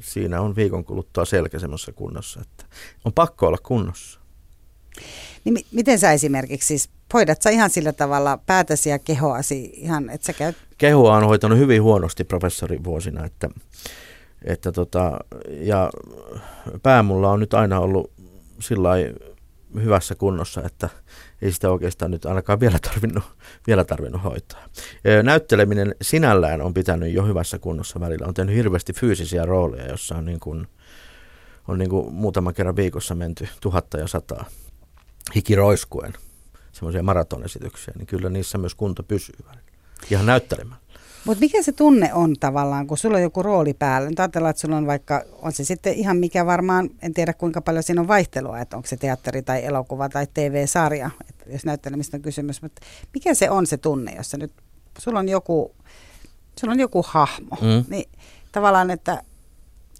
[0.00, 2.64] siinä on viikon kuluttua selkä semmoisessa kunnossa, että
[3.04, 4.20] on pakko olla kunnossa.
[5.44, 10.10] Niin mi- miten sä esimerkiksi siis, hoidat sä ihan sillä tavalla päätäsi ja kehoasi ihan,
[10.10, 13.48] että sä käyt, kehua on hoitanut hyvin huonosti professorin vuosina, että,
[14.44, 15.18] että tota,
[15.50, 15.90] ja
[16.82, 18.10] pää mulla on nyt aina ollut
[18.60, 18.90] sillä
[19.74, 20.88] hyvässä kunnossa, että
[21.42, 23.24] ei sitä oikeastaan nyt ainakaan vielä tarvinnut,
[23.66, 24.64] vielä tarvinnut hoitaa.
[25.22, 28.26] Näytteleminen sinällään on pitänyt jo hyvässä kunnossa välillä.
[28.26, 30.66] On tehnyt hirveästi fyysisiä rooleja, jossa on, niin kuin,
[31.68, 34.44] on niin kuin muutaman kerran viikossa menty tuhatta ja sataa
[35.34, 36.12] hikiroiskuen
[36.72, 39.70] semmoisia maratonesityksiä, niin kyllä niissä myös kunto pysyy välillä.
[40.10, 40.79] Ihan näyttelemään.
[41.24, 44.08] Mutta mikä se tunne on tavallaan, kun sulla on joku rooli päällä?
[44.08, 47.60] Nyt ajatellaan, että sulla on vaikka, on se sitten ihan mikä varmaan, en tiedä kuinka
[47.60, 52.16] paljon siinä on vaihtelua, että onko se teatteri tai elokuva tai TV-sarja, että jos näyttelemistä
[52.16, 52.82] on kysymys, mutta
[53.14, 54.52] mikä se on se tunne, jossa nyt
[54.98, 55.74] sulla on joku,
[56.60, 57.84] sulla on joku hahmo, Mm.
[57.88, 58.10] niin
[58.52, 59.22] tavallaan, että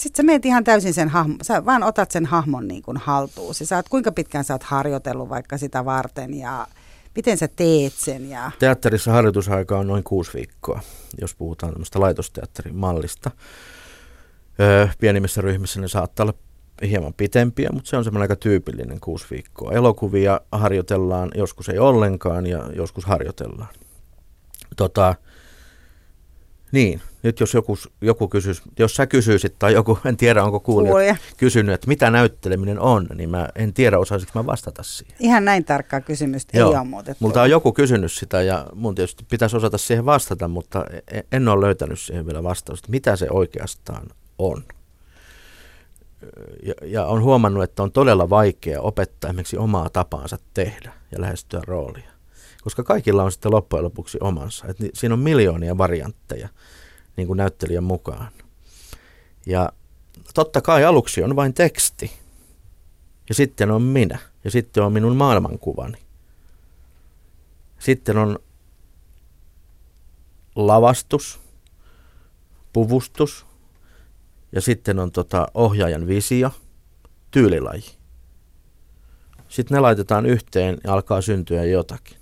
[0.00, 3.54] sitten sä meet ihan täysin sen hahmon, sä vaan otat sen hahmon niin kuin haltuun.
[3.54, 6.66] Sä oot, kuinka pitkään sä oot harjoitellut vaikka sitä varten ja
[7.16, 10.80] miten sä teet sen ja Teatterissa harjoitusaika on noin kuusi viikkoa,
[11.20, 13.30] jos puhutaan tämmöistä laitosteatterin mallista.
[14.60, 16.34] Öö, pienimmissä ryhmissä ne saattaa olla
[16.82, 19.72] hieman pitempiä, mutta se on semmoinen aika tyypillinen kuusi viikkoa.
[19.72, 23.74] Elokuvia harjoitellaan, joskus ei ollenkaan ja joskus harjoitellaan.
[24.76, 25.14] Tota,
[26.72, 30.90] niin, nyt jos joku, joku kysyisi, jos sä kysyisit tai joku, en tiedä onko kuulija,
[30.90, 31.16] kuulija.
[31.36, 35.16] kysynyt, että mitä näytteleminen on, niin mä en tiedä osaisinko mä vastata siihen.
[35.18, 36.70] Ihan näin tarkkaa kysymystä Joo.
[36.70, 37.24] ei ole muutettu.
[37.24, 41.48] Multa on joku kysynyt sitä ja mun tietysti pitäisi osata siihen vastata, mutta e- en
[41.48, 44.06] ole löytänyt siihen vielä vastausta, mitä se oikeastaan
[44.38, 44.64] on.
[46.62, 51.60] Ja, ja on huomannut, että on todella vaikea opettaa esimerkiksi omaa tapaansa tehdä ja lähestyä
[51.66, 52.10] roolia.
[52.62, 54.66] Koska kaikilla on sitten loppujen lopuksi omansa.
[54.68, 56.48] Et siinä on miljoonia variantteja
[57.16, 58.28] niin kuin näyttelijän mukaan.
[59.46, 59.72] Ja
[60.34, 62.12] totta kai aluksi on vain teksti.
[63.28, 64.18] Ja sitten on minä.
[64.44, 65.98] Ja sitten on minun maailmankuvani.
[67.78, 68.38] Sitten on
[70.56, 71.40] lavastus,
[72.72, 73.46] puvustus
[74.52, 76.50] ja sitten on tota ohjaajan visio,
[77.30, 77.84] tyylilaji.
[79.48, 82.19] Sitten ne laitetaan yhteen ja alkaa syntyä jotakin.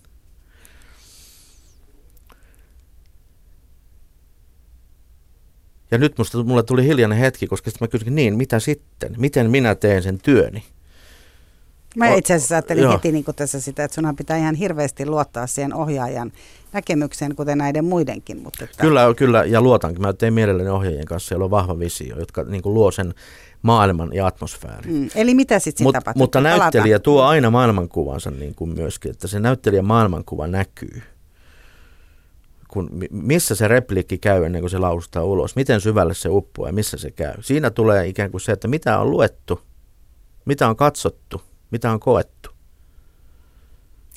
[5.90, 9.14] Ja nyt musta, mulle tuli hiljainen hetki, koska sitten mä kysyin, niin mitä sitten?
[9.18, 10.64] Miten minä teen sen työni?
[11.96, 12.92] Mä itse asiassa ajattelin joo.
[12.92, 16.32] heti niin tässä sitä, että sunhan pitää ihan hirveästi luottaa siihen ohjaajan
[16.72, 18.42] näkemykseen, kuten näiden muidenkin.
[18.42, 20.02] Mutta että, Kyllä, kyllä, ja luotankin.
[20.02, 23.14] Mä teen mielelläni ohjaajien kanssa, joilla on vahva visio, jotka niin kuin luo sen
[23.62, 24.94] maailman ja atmosfäärin.
[24.94, 26.22] Mm, eli mitä sitten Mut, tapahtuu?
[26.22, 26.60] mutta Palataan.
[26.60, 31.02] näyttelijä tuo aina maailmankuvansa niin kuin myöskin, että se näyttelijän maailmankuva näkyy.
[32.68, 36.72] Kun, missä se repliikki käy ennen kuin se laustaa ulos, miten syvälle se uppoaa ja
[36.72, 37.34] missä se käy.
[37.40, 39.60] Siinä tulee ikään kuin se, että mitä on luettu,
[40.44, 42.50] mitä on katsottu, mitä on koettu.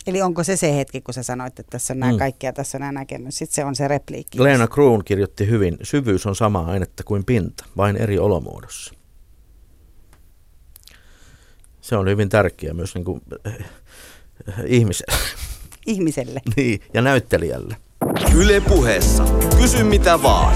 [0.08, 2.18] Eli onko se se hetki, kun sä sanoit, että tässä on nämä mm.
[2.18, 4.44] kaikki ja tässä on nämä näkemys, sitten se on se repliikki.
[4.44, 8.94] Leena Kruun kirjoitti hyvin, syvyys on sama ainetta kuin pinta, vain eri olomuodossa.
[11.82, 13.56] Se on hyvin tärkeä myös niin kuin, äh,
[14.66, 15.18] ihmiselle.
[15.86, 16.42] Ihmiselle.
[16.56, 17.76] niin, ja näyttelijälle.
[18.36, 19.24] Yle puheessa.
[19.58, 20.56] Kysy mitä vaan.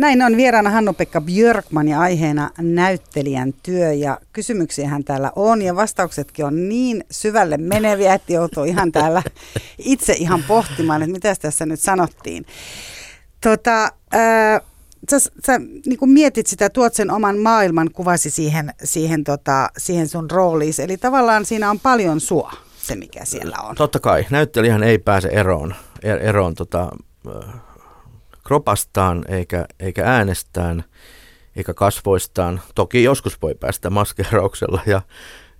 [0.00, 6.44] Näin on vieraana Hannu-Pekka Björkman ja aiheena näyttelijän työ ja kysymyksiähän täällä on ja vastauksetkin
[6.44, 9.22] on niin syvälle meneviä, että joutuu ihan täällä
[9.78, 12.46] itse ihan pohtimaan, että mitä tässä nyt sanottiin.
[13.40, 14.60] Tota, ää,
[15.10, 20.30] sä, sä niin mietit sitä, tuot sen oman maailman kuvasi siihen, siihen, tota, siihen sun
[20.30, 23.74] rooliin, eli tavallaan siinä on paljon sua se, mikä siellä on.
[23.76, 26.90] Totta kai, näyttelijähän ei pääse eroon, er, eroon tota,
[28.44, 30.84] kropastaan eikä, eikä äänestään
[31.56, 32.60] eikä kasvoistaan.
[32.74, 35.02] Toki joskus voi päästä maskerauksella ja,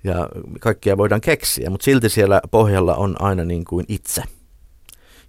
[0.05, 0.29] ja
[0.61, 4.23] kaikkia voidaan keksiä, mutta silti siellä pohjalla on aina niin kuin itse.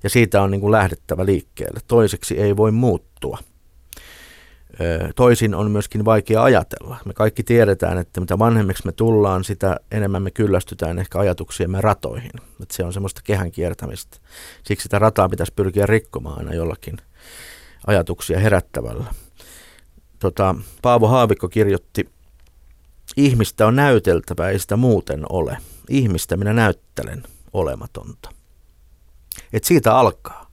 [0.04, 1.80] Ja siitä on niin kuin lähdettävä liikkeelle.
[1.88, 3.38] Toiseksi ei voi muuttua.
[5.15, 6.98] Toisin on myöskin vaikea ajatella.
[7.06, 12.32] Me kaikki tiedetään, että mitä vanhemmiksi me tullaan, sitä enemmän me kyllästytään ehkä ajatuksiemme ratoihin.
[12.62, 14.18] Että se on semmoista kehän kiertämistä.
[14.63, 16.98] Siksi sitä rataa pitäisi pyrkiä rikkomaan aina jollakin
[17.88, 19.06] ajatuksia herättävällä.
[20.20, 22.10] Tota, Paavo Haavikko kirjoitti,
[23.18, 25.58] ihmistä on näyteltävä, ei sitä muuten ole.
[25.89, 28.30] Ihmistä minä näyttelen olematonta.
[29.54, 30.52] Et siitä alkaa.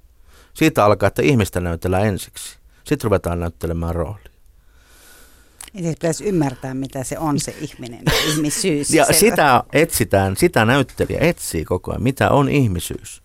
[0.55, 2.59] Siitä alkaa, että ihmistä näytellään ensiksi.
[2.87, 4.37] Sitten ruvetaan näyttelemään roolia.
[5.75, 8.91] Ja siis pitäisi ymmärtää, mitä se on se ihminen, ihmisyys.
[8.91, 13.23] ja sitä etsitään, sitä näyttelijä etsii koko ajan, mitä on ihmisyys.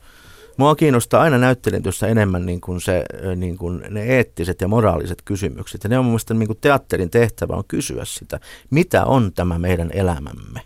[0.58, 5.84] Mua kiinnostaa aina näyttelijätyössä enemmän niin kuin se, niin kuin ne eettiset ja moraaliset kysymykset.
[5.84, 9.60] Ja ne on mun mielestä niin kuin teatterin tehtävä on kysyä sitä, mitä on tämä
[9.60, 10.62] meidän elämämme?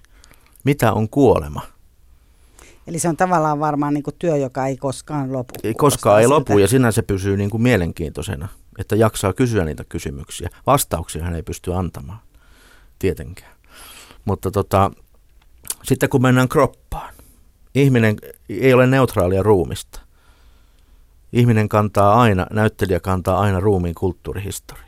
[0.64, 1.62] Mitä on kuolema?
[2.88, 5.54] Eli se on tavallaan varmaan niin kuin työ, joka ei koskaan lopu.
[5.64, 8.48] Ei koskaan ei lopu ja sinä se pysyy niin kuin mielenkiintoisena,
[8.78, 10.50] että jaksaa kysyä niitä kysymyksiä.
[10.68, 12.20] Vastauksia hän ei pysty antamaan,
[13.00, 13.56] tietenkään.
[14.26, 14.92] Mutta tota,
[15.84, 17.14] sitten kun mennään kroppaan,
[17.76, 18.18] ihminen
[18.50, 20.02] ei ole neutraalia ruumista.
[21.34, 24.86] Ihminen kantaa aina, näyttelijä kantaa aina ruumiin kulttuurihistoriaa.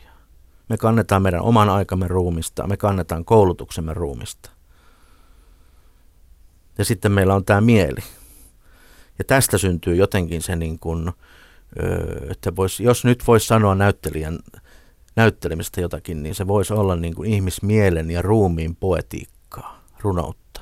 [0.69, 4.49] Me kannetaan meidän oman aikamme ruumista, me kannetaan koulutuksemme ruumista.
[6.77, 8.01] Ja sitten meillä on tämä mieli.
[9.19, 11.11] Ja tästä syntyy jotenkin se, niin kuin,
[12.29, 14.39] että vois, jos nyt voisi sanoa näyttelijän
[15.17, 20.61] näyttelemistä jotakin, niin se voisi olla niin kuin ihmismielen ja ruumiin poetiikkaa, runoutta.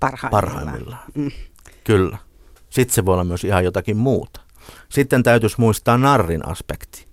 [0.00, 0.30] Parhaimmillaan.
[0.30, 1.02] Parhaimmillaan.
[1.14, 1.30] Mm.
[1.84, 2.18] Kyllä.
[2.70, 4.40] Sitten se voi olla myös ihan jotakin muuta.
[4.88, 7.06] Sitten täytyisi muistaa narrin aspekti.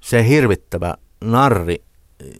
[0.00, 1.84] Se hirvittävä narri,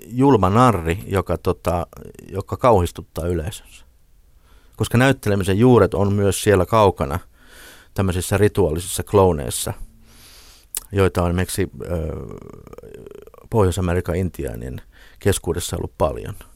[0.07, 1.87] julma narri, joka, tota,
[2.33, 3.85] joka kauhistuttaa yleisönsä.
[4.77, 7.18] Koska näyttelemisen juuret on myös siellä kaukana
[7.99, 9.73] tämmöisissä rituaalisissa klooneissa,
[10.93, 11.71] joita on esimerkiksi
[13.51, 14.83] Pohjois-Amerikan intiaanien
[15.19, 16.35] keskuudessa ollut paljon–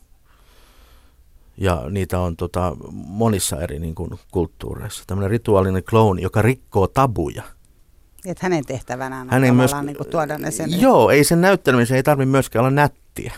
[1.56, 5.04] ja niitä on tota, monissa eri niin kuin, kulttuureissa.
[5.06, 7.42] Tämmöinen rituaalinen clown, joka rikkoo tabuja.
[8.24, 10.80] Et hänen tehtävänään on hänen myös, niin kuin, tuoda ne sen...
[10.80, 13.32] Joo, ei sen näyttelemisen ei tarvitse myöskään olla nättiä.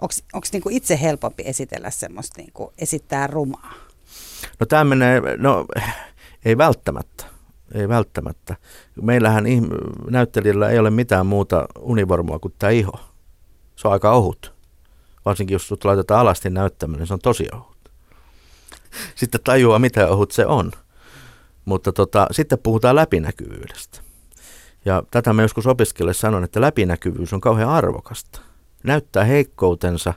[0.00, 3.74] Onko niin itse helpompi esitellä semmoista, niin kuin, esittää rumaa?
[4.60, 5.66] No tämä menee, no
[6.44, 7.24] ei välttämättä.
[7.74, 8.56] Ei välttämättä.
[9.02, 9.44] Meillähän
[10.10, 13.00] näyttelijällä ei ole mitään muuta univormua kuin tämä iho.
[13.76, 14.52] Se on aika ohut
[15.24, 17.76] varsinkin jos sut laitetaan alasti näyttämään, niin se on tosi ohut.
[19.14, 20.72] Sitten tajuaa, mitä ohut se on.
[21.64, 24.00] Mutta tota, sitten puhutaan läpinäkyvyydestä.
[24.84, 28.40] Ja tätä mä joskus opiskelle sanon, että läpinäkyvyys on kauhean arvokasta.
[28.84, 30.14] Näyttää heikkoutensa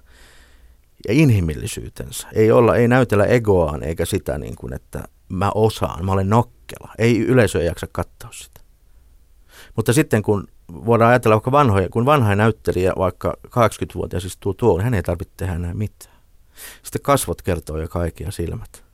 [1.07, 2.27] ja inhimillisyytensä.
[2.33, 6.93] Ei, olla, ei näytellä egoaan eikä sitä, niin kuin, että mä osaan, mä olen nokkela.
[6.97, 8.61] Ei yleisö ei jaksa katsoa sitä.
[9.75, 14.93] Mutta sitten kun voidaan ajatella vaikka vanhoja, kun vanha näyttelijä, vaikka 80-vuotias istuu tuolla, hän
[14.93, 16.15] ei tarvitse tehdä enää mitään.
[16.83, 18.85] Sitten kasvot kertoo jo kaikkia silmät.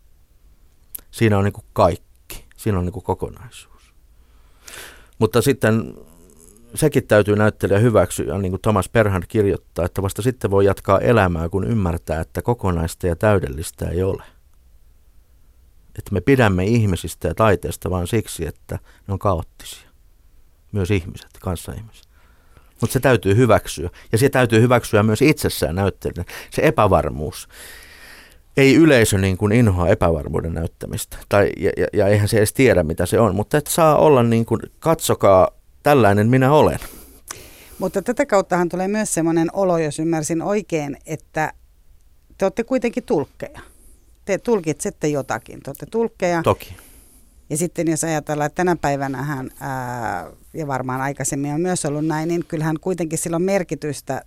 [1.11, 2.45] Siinä on niin kuin kaikki.
[2.57, 3.93] Siinä on niin kuin kokonaisuus.
[5.19, 5.93] Mutta sitten
[6.75, 11.49] sekin täytyy näyttelijä hyväksyä, niin kuin Thomas Perhand kirjoittaa, että vasta sitten voi jatkaa elämää,
[11.49, 14.23] kun ymmärtää, että kokonaista ja täydellistä ei ole.
[15.97, 19.91] Että me pidämme ihmisistä ja taiteesta vain siksi, että ne on kaoottisia
[20.71, 22.11] myös ihmiset, kanssaihmiset.
[22.81, 23.89] Mutta se täytyy hyväksyä.
[24.11, 26.31] Ja se täytyy hyväksyä myös itsessään näyttelijänä.
[26.49, 27.47] Se epävarmuus.
[28.57, 31.17] ei yleisö niin kuin inhoa epävarmuuden näyttämistä.
[31.29, 33.35] Tai, ja, ja, ja eihän se edes tiedä, mitä se on.
[33.35, 35.51] Mutta että saa olla niin kuin, katsokaa,
[35.83, 36.79] tällainen minä olen.
[37.79, 41.53] Mutta tätä kauttahan tulee myös semmoinen olo, jos ymmärsin oikein, että
[42.37, 43.61] te olette kuitenkin tulkkeja.
[44.31, 46.43] Te tulkitsette jotakin, te olette tulkkeja.
[46.43, 46.75] Toki.
[47.49, 52.05] Ja sitten jos ajatellaan, että tänä päivänä hän, ää, ja varmaan aikaisemmin on myös ollut
[52.05, 54.21] näin, niin kyllähän kuitenkin sillä on merkitystä,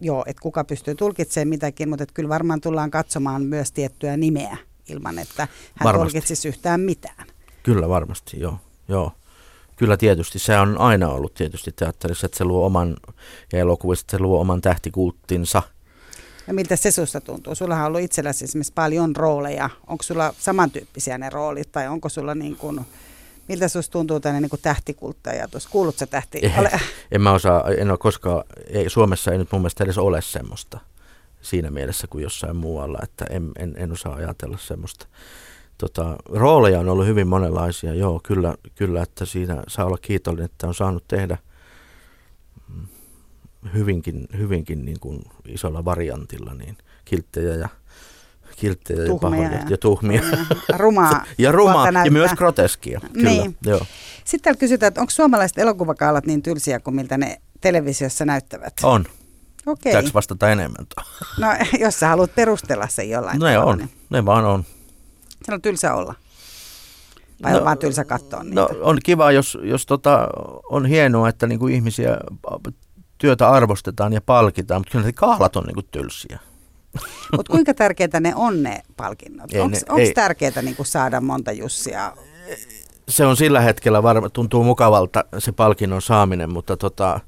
[0.00, 4.56] joo, että kuka pystyy tulkitsemaan mitäkin, mutta että kyllä varmaan tullaan katsomaan myös tiettyä nimeä
[4.88, 6.12] ilman, että hän varmasti.
[6.12, 7.26] tulkitsisi yhtään mitään.
[7.62, 8.58] Kyllä varmasti, joo.
[8.88, 9.12] joo.
[9.76, 12.96] Kyllä tietysti, se on aina ollut tietysti teatterissa, että se luo oman,
[13.52, 15.62] ja elokuvissa, että se luo oman tähtikulttinsa–
[16.46, 17.54] ja miltä se susta tuntuu?
[17.54, 19.70] Sulla on ollut itselläsi esimerkiksi paljon rooleja.
[19.86, 22.80] Onko sulla samantyyppisiä ne roolit tai onko sulla niin kuin,
[23.48, 25.66] miltä susta tuntuu tämmöinen niin tähtikulttajatus?
[25.66, 26.38] Kuulutko tähti?
[26.42, 26.80] Ei, Ole.
[27.12, 30.80] En mä osaa, en ole koskaan, ei, Suomessa ei nyt mun mielestä edes ole semmoista
[31.42, 35.06] siinä mielessä kuin jossain muualla, että en, en, en osaa ajatella semmoista.
[35.78, 40.66] Tota, rooleja on ollut hyvin monenlaisia, joo, kyllä, kyllä, että siinä saa olla kiitollinen, että
[40.66, 41.38] on saanut tehdä
[43.74, 47.68] hyvinkin, hyvinkin niin kuin isolla variantilla niin kilttejä ja
[48.56, 50.22] kilttejä ja pahoja ja, ja tuhmia.
[50.72, 51.24] Ja rumaa.
[51.38, 53.00] ja rumaa ja myös groteskia.
[53.12, 53.56] Kyllä, niin.
[53.64, 53.80] joo.
[54.24, 58.74] Sitten täällä kysytään, että onko suomalaiset elokuvakaalat niin tylsiä kuin miltä ne televisiossa näyttävät?
[58.82, 59.04] On.
[59.66, 59.98] Okei.
[59.98, 60.10] Okay.
[60.14, 60.86] vastata enemmän
[61.40, 61.46] No,
[61.80, 63.90] jos sä haluat perustella sen jollain No ne on, niin.
[64.10, 64.64] ne vaan on.
[65.44, 66.14] Se on tylsä olla.
[67.42, 68.60] Vai no, on vaan tylsä katsoa niitä?
[68.60, 70.28] No on kiva, jos, jos tota,
[70.70, 72.16] on hienoa, että niinku ihmisiä
[73.18, 76.38] työtä arvostetaan ja palkitaan, mutta kyllä ne kaalat on niin kuin tylsiä.
[77.36, 79.50] Mutta kuinka tärkeitä ne on ne palkinnot?
[79.88, 82.12] Onko tärkeää niin kuin saada monta Jussia?
[83.08, 87.20] Se on sillä hetkellä varma, tuntuu mukavalta se palkinnon saaminen, mutta tota,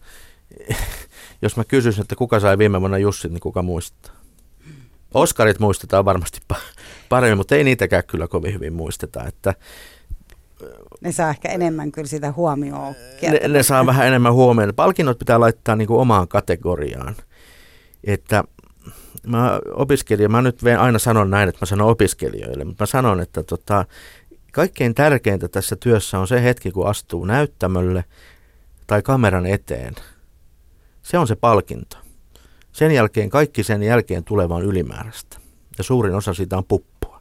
[1.42, 4.12] jos mä kysyisin, että kuka sai viime vuonna Jussit, niin kuka muistaa?
[5.14, 6.40] Oskarit muistetaan varmasti
[7.08, 9.24] paremmin, mutta ei niitäkään kyllä kovin hyvin muisteta.
[9.24, 9.54] Että
[11.00, 12.94] ne saa ehkä enemmän kyllä sitä huomioon.
[13.22, 14.74] Ne, ne saa vähän enemmän huomioon.
[14.74, 17.16] Palkinnot pitää laittaa niin kuin omaan kategoriaan.
[18.04, 18.44] Että
[19.26, 23.42] mä opiskelija, mä nyt aina sanon näin, että mä sanon opiskelijoille, mutta mä sanon, että
[23.42, 23.84] tota,
[24.52, 28.04] kaikkein tärkeintä tässä työssä on se hetki, kun astuu näyttämölle
[28.86, 29.94] tai kameran eteen.
[31.02, 31.96] Se on se palkinto.
[32.72, 35.36] Sen jälkeen, kaikki sen jälkeen tulevaan ylimääräistä.
[35.78, 37.17] Ja suurin osa siitä on puppua.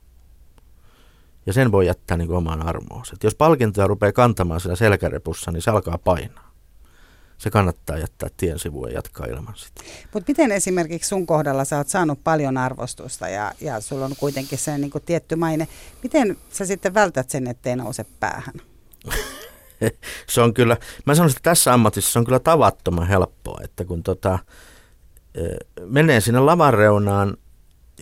[1.47, 3.03] Ja sen voi jättää niin kuin omaan armoon.
[3.23, 6.51] jos palkintoja rupeaa kantamaan siellä selkärepussa, niin se alkaa painaa.
[7.38, 9.81] Se kannattaa jättää tien sivuun ja jatkaa ilman sitä.
[10.13, 14.57] Mutta miten esimerkiksi sun kohdalla sä oot saanut paljon arvostusta ja, ja sulla on kuitenkin
[14.57, 15.67] se niin kuin tietty maine.
[16.03, 18.53] Miten sä sitten vältät sen, ettei nouse päähän?
[20.29, 24.03] se on kyllä, mä sanoisin, että tässä ammatissa se on kyllä tavattoman helppoa, että kun
[24.03, 24.39] tota,
[25.86, 27.38] menee sinne lavan reunaan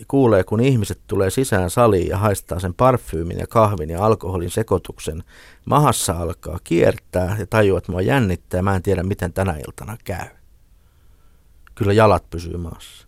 [0.08, 5.24] kuulee, kun ihmiset tulee sisään saliin ja haistaa sen parfyymin ja kahvin ja alkoholin sekoituksen.
[5.64, 9.96] Mahassa alkaa kiertää ja tajuaa, että mua jännittää ja mä en tiedä, miten tänä iltana
[10.04, 10.26] käy.
[11.74, 13.06] Kyllä jalat pysyy maassa.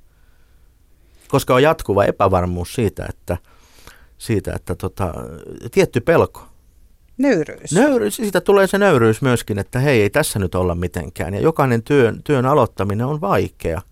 [1.29, 3.37] Koska on jatkuva epävarmuus siitä, että,
[4.19, 5.15] siitä, että tota,
[5.71, 6.47] tietty pelko.
[7.19, 7.73] Nöyryys.
[7.73, 8.17] Nöyryys.
[8.17, 11.35] Siitä tulee se nöyryys myöskin, että hei, ei tässä nyt olla mitenkään.
[11.35, 13.83] Ja jokainen työn, työn aloittaminen on vaikea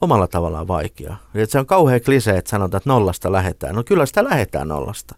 [0.00, 1.16] omalla tavallaan vaikea.
[1.34, 3.74] Eli se on kauhean klise, että sanotaan, että nollasta lähetään.
[3.74, 5.14] No kyllä sitä lähetään nollasta.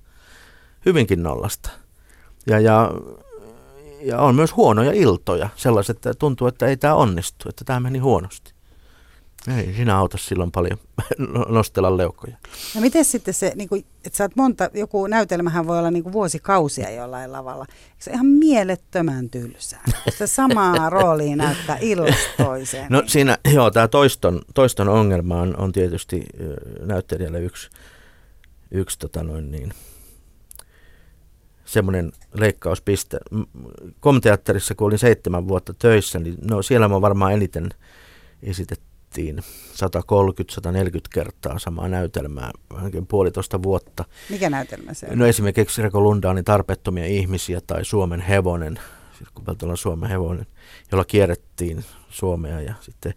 [0.87, 1.71] Hyvinkin nollasta.
[2.47, 2.91] Ja, ja,
[4.03, 7.99] ja on myös huonoja iltoja, sellaiset, että tuntuu, että ei tämä onnistu, että tämä meni
[7.99, 8.58] huonosti.
[9.57, 10.79] Ei sinä auta silloin paljon
[11.49, 12.37] nostella leukoja.
[12.75, 16.03] No miten sitten se, niin kuin, että sä oot monta, joku näytelmähän voi olla niin
[16.03, 17.67] kuin vuosikausia jollain lavalla.
[17.99, 19.85] Se on ihan mielettömän tylsää.
[20.11, 22.87] Se samaa roolia näyttää illasta toiseen.
[22.91, 26.27] No siinä, joo, tämä toiston, toiston ongelma on, on tietysti
[26.81, 27.71] näyttelijälle yksi,
[28.71, 29.73] yksi tota noin niin,
[31.65, 33.19] semmoinen leikkauspiste.
[34.01, 37.69] Komteatterissa, kun olin seitsemän vuotta töissä, niin no siellä mä varmaan eniten
[38.43, 44.05] esitetty tehtiin 130-140 kertaa samaa näytelmää, ainakin puolitoista vuotta.
[44.31, 45.19] Mikä näytelmä se on?
[45.19, 48.81] No esimerkiksi Reko Lundaanin Tarpeettomia ihmisiä tai Suomen hevonen,
[49.19, 50.47] siis kun Suomen hevonen,
[50.93, 53.15] jolla kierrettiin Suomea ja sitten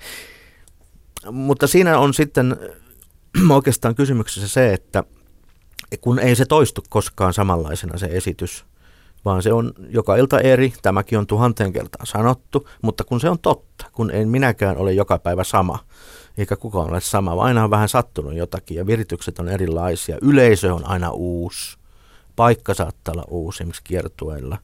[1.31, 2.57] mutta siinä on sitten
[3.55, 5.03] oikeastaan kysymyksessä se, että
[6.01, 8.65] kun ei se toistu koskaan samanlaisena se esitys,
[9.25, 10.73] vaan se on joka ilta eri.
[10.81, 15.19] Tämäkin on tuhanteen kertaan sanottu, mutta kun se on totta, kun en minäkään ole joka
[15.19, 15.79] päivä sama,
[16.37, 20.17] eikä kukaan ole sama, vaan aina on vähän sattunut jotakin ja viritykset on erilaisia.
[20.21, 21.77] Yleisö on aina uusi,
[22.35, 24.57] paikka saattaa olla uusi esimerkiksi kiertueilla.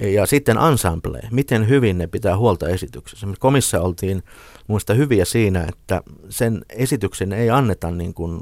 [0.00, 3.26] Ja sitten ensemble, miten hyvin ne pitää huolta esityksessä.
[3.26, 4.22] Me komissa oltiin
[4.66, 8.40] muista hyviä siinä, että sen esityksen ei anneta niin kuin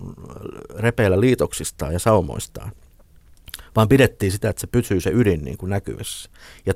[0.78, 2.72] repeillä liitoksistaan ja saumoistaan,
[3.77, 6.31] vaan pidettiin sitä, että se pysyy se ydin niin kuin näkyvissä
[6.66, 6.75] ja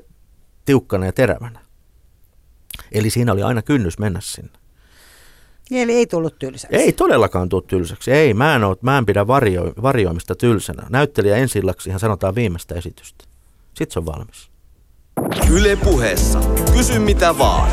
[0.65, 1.59] tiukkana ja terävänä.
[2.91, 4.51] Eli siinä oli aina kynnys mennä sinne.
[5.71, 6.75] Eli ei tullut tylsäksi.
[6.75, 8.11] Ei todellakaan tullut tylsäksi.
[8.11, 10.87] Ei, mä en, ole, mä en pidä varjo, varjoimista tylsänä.
[10.89, 13.25] Näyttelijä ensillaksi ihan sanotaan viimeistä esitystä.
[13.73, 14.49] Sitten se on valmis.
[15.51, 16.39] Yle puheessa.
[16.73, 17.71] Kysy mitä vaan.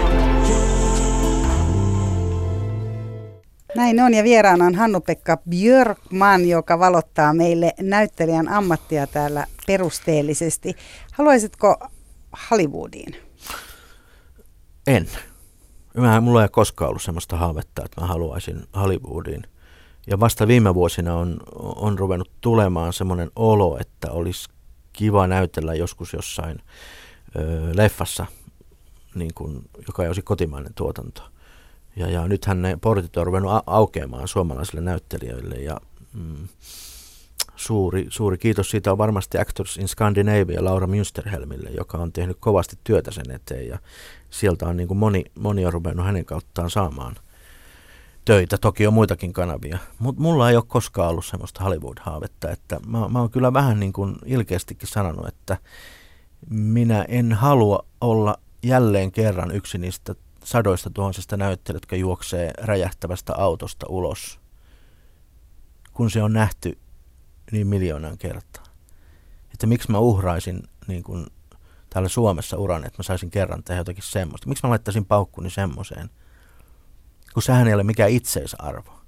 [3.74, 10.76] Näin on ja vieraana on Hannu-Pekka Björkman, joka valottaa meille näyttelijän ammattia täällä perusteellisesti.
[11.12, 11.88] Haluaisitko
[12.50, 13.16] Hollywoodiin?
[14.86, 15.08] En.
[15.96, 19.42] Mä, mulla ei koskaan ollut sellaista haavetta, että mä haluaisin Hollywoodiin.
[20.06, 24.48] Ja vasta viime vuosina on, on ruvennut tulemaan semmoinen olo, että olisi
[24.92, 26.58] kiva näytellä joskus jossain
[27.36, 28.26] ö, leffassa,
[29.14, 31.22] niin kuin, joka ei olisi kotimainen tuotanto.
[31.96, 35.76] Ja, ja nythän ne portit on ruvennut aukeamaan suomalaisille näyttelijöille ja
[36.12, 36.48] mm,
[37.56, 42.78] suuri, suuri kiitos siitä on varmasti Actors in Scandinavia Laura Münsterhelmille, joka on tehnyt kovasti
[42.84, 43.78] työtä sen eteen ja
[44.30, 47.16] sieltä on niin kuin moni, moni on ruvennut hänen kauttaan saamaan
[48.24, 48.58] töitä.
[48.58, 53.20] Toki on muitakin kanavia, mutta mulla ei ole koskaan ollut semmoista Hollywood-haavetta, että mä, mä
[53.20, 55.58] oon kyllä vähän niin kuin ilkeästikin sanonut, että
[56.50, 60.14] minä en halua olla jälleen kerran yksi niistä
[60.44, 64.40] sadoista tuhansista näyttelijöistä, jotka juoksee räjähtävästä autosta ulos,
[65.92, 66.78] kun se on nähty
[67.52, 68.64] niin miljoonan kertaa.
[69.52, 71.26] Että miksi mä uhraisin niin kuin
[71.90, 74.48] täällä Suomessa uran, että mä saisin kerran tehdä jotakin semmoista.
[74.48, 76.10] Miksi mä laittaisin paukkuni semmoiseen,
[77.34, 79.02] kun sehän ei ole mikään itseisarvo.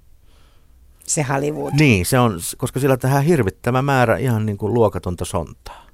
[1.03, 1.73] Se Hollywood.
[1.79, 5.85] Niin, se on, koska sillä tähän hirvittävä määrä ihan niin kuin luokatonta sontaa.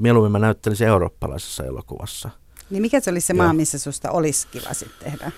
[0.00, 2.30] Mieluummin mä näyttelisin eurooppalaisessa elokuvassa.
[2.70, 5.32] Niin mikä se olisi se maa, missä susta olisi kiva sitten tehdä?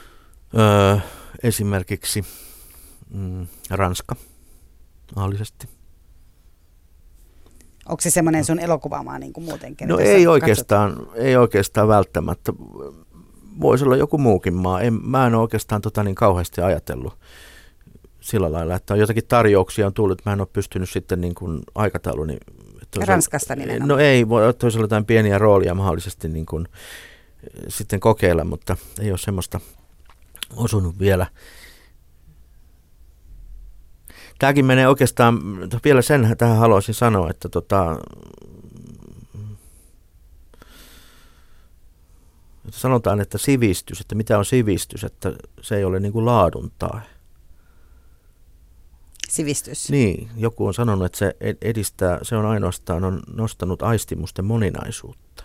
[0.58, 0.96] Öö,
[1.42, 2.24] esimerkiksi
[3.10, 4.16] mm, Ranska
[5.16, 5.68] mahdollisesti.
[7.88, 9.88] Onko se semmoinen sun elokuvaamaa niin kuin muutenkin?
[9.88, 12.52] No ei oikeastaan, ei oikeastaan välttämättä.
[13.60, 14.80] Voisi olla joku muukin maa.
[14.80, 17.18] En, mä en ole oikeastaan tota niin kauheasti ajatellut
[18.20, 21.60] sillä lailla, että on jotakin tarjouksia on tullut, mä en ole pystynyt sitten niin kuin
[21.74, 22.38] aikatauluni.
[23.06, 23.88] Ranskasta nimenomaan.
[23.88, 26.68] No ei, voi olla jotain pieniä roolia mahdollisesti niin kuin,
[27.68, 29.60] sitten kokeilla, mutta ei ole semmoista
[30.56, 31.26] osunut vielä.
[34.38, 35.40] Tämäkin menee oikeastaan,
[35.84, 37.96] vielä sen tähän haluaisin sanoa, että tota,
[42.66, 46.72] että sanotaan, että sivistys, että mitä on sivistys, että se ei ole niin kuin laadun
[46.78, 47.00] tae.
[49.28, 49.90] Sivistys.
[49.90, 55.44] Niin, joku on sanonut, että se edistää, se on ainoastaan on nostanut aistimusten moninaisuutta.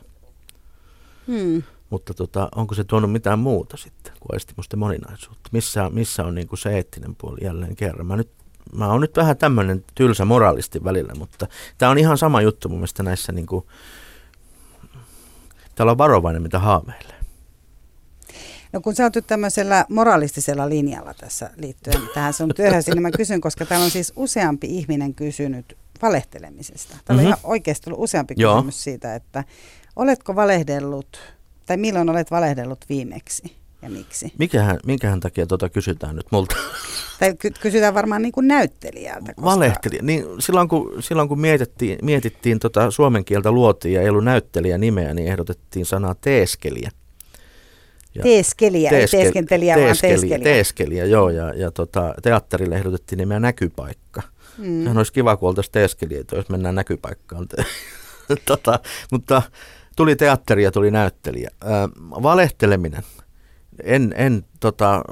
[1.27, 1.63] Hmm.
[1.91, 5.49] Mutta tota, onko se tuonut mitään muuta sitten kuin aistimusten moninaisuutta?
[5.51, 8.07] Missä, missä on niin kuin se eettinen puoli jälleen kerran?
[8.07, 8.31] Mä nyt
[8.75, 12.77] mä oon nyt vähän tämmöinen tylsä moraalisti välillä, mutta tämä on ihan sama juttu mun
[12.77, 13.65] mielestä näissä niin kuin,
[15.75, 17.21] täällä on varovainen mitä haaveilee.
[18.73, 23.41] No kun sä oot tämmöisellä moralistisella linjalla tässä liittyen tähän sun työhön, niin mä kysyn,
[23.41, 26.97] koska täällä on siis useampi ihminen kysynyt valehtelemisesta.
[27.05, 27.33] Täällä mm-hmm.
[27.33, 28.55] on ihan oikeasti ollut useampi Joo.
[28.55, 29.43] kysymys siitä, että
[29.95, 31.19] oletko valehdellut,
[31.71, 33.43] tai milloin olet valehdellut viimeksi?
[33.81, 34.33] ja miksi?
[34.37, 36.55] Mikähän, minkähän takia tuota kysytään nyt multa?
[37.19, 39.33] Tai ky- kysytään varmaan niin kuin näyttelijältä.
[39.33, 39.51] Koska...
[39.51, 40.03] Valehtelija.
[40.03, 44.77] Niin silloin kun, silloin kun mietittiin, mietittiin tota suomen kieltä luotiin ja ei ollut näyttelijä
[44.77, 46.91] nimeä, niin ehdotettiin sanaa teeskelijä.
[48.15, 50.53] Ja teeskelijä, teeske, ei teeskentelijä, teeskelijä, vaan teeskelijä.
[50.53, 51.29] Teeskelijä, joo.
[51.29, 54.21] Ja, ja tota, teatterille ehdotettiin nimeä näkypaikka.
[54.57, 54.83] Mm.
[54.83, 57.47] Sehän olisi kiva, kun oltaisiin teeskelijöitä, jos mennään näkypaikkaan.
[58.45, 58.79] tota,
[59.11, 59.41] mutta
[60.01, 61.49] tuli teatteri ja tuli näyttelijä.
[61.63, 61.69] Äh,
[62.23, 63.03] valehteleminen
[63.83, 65.03] en, en tota,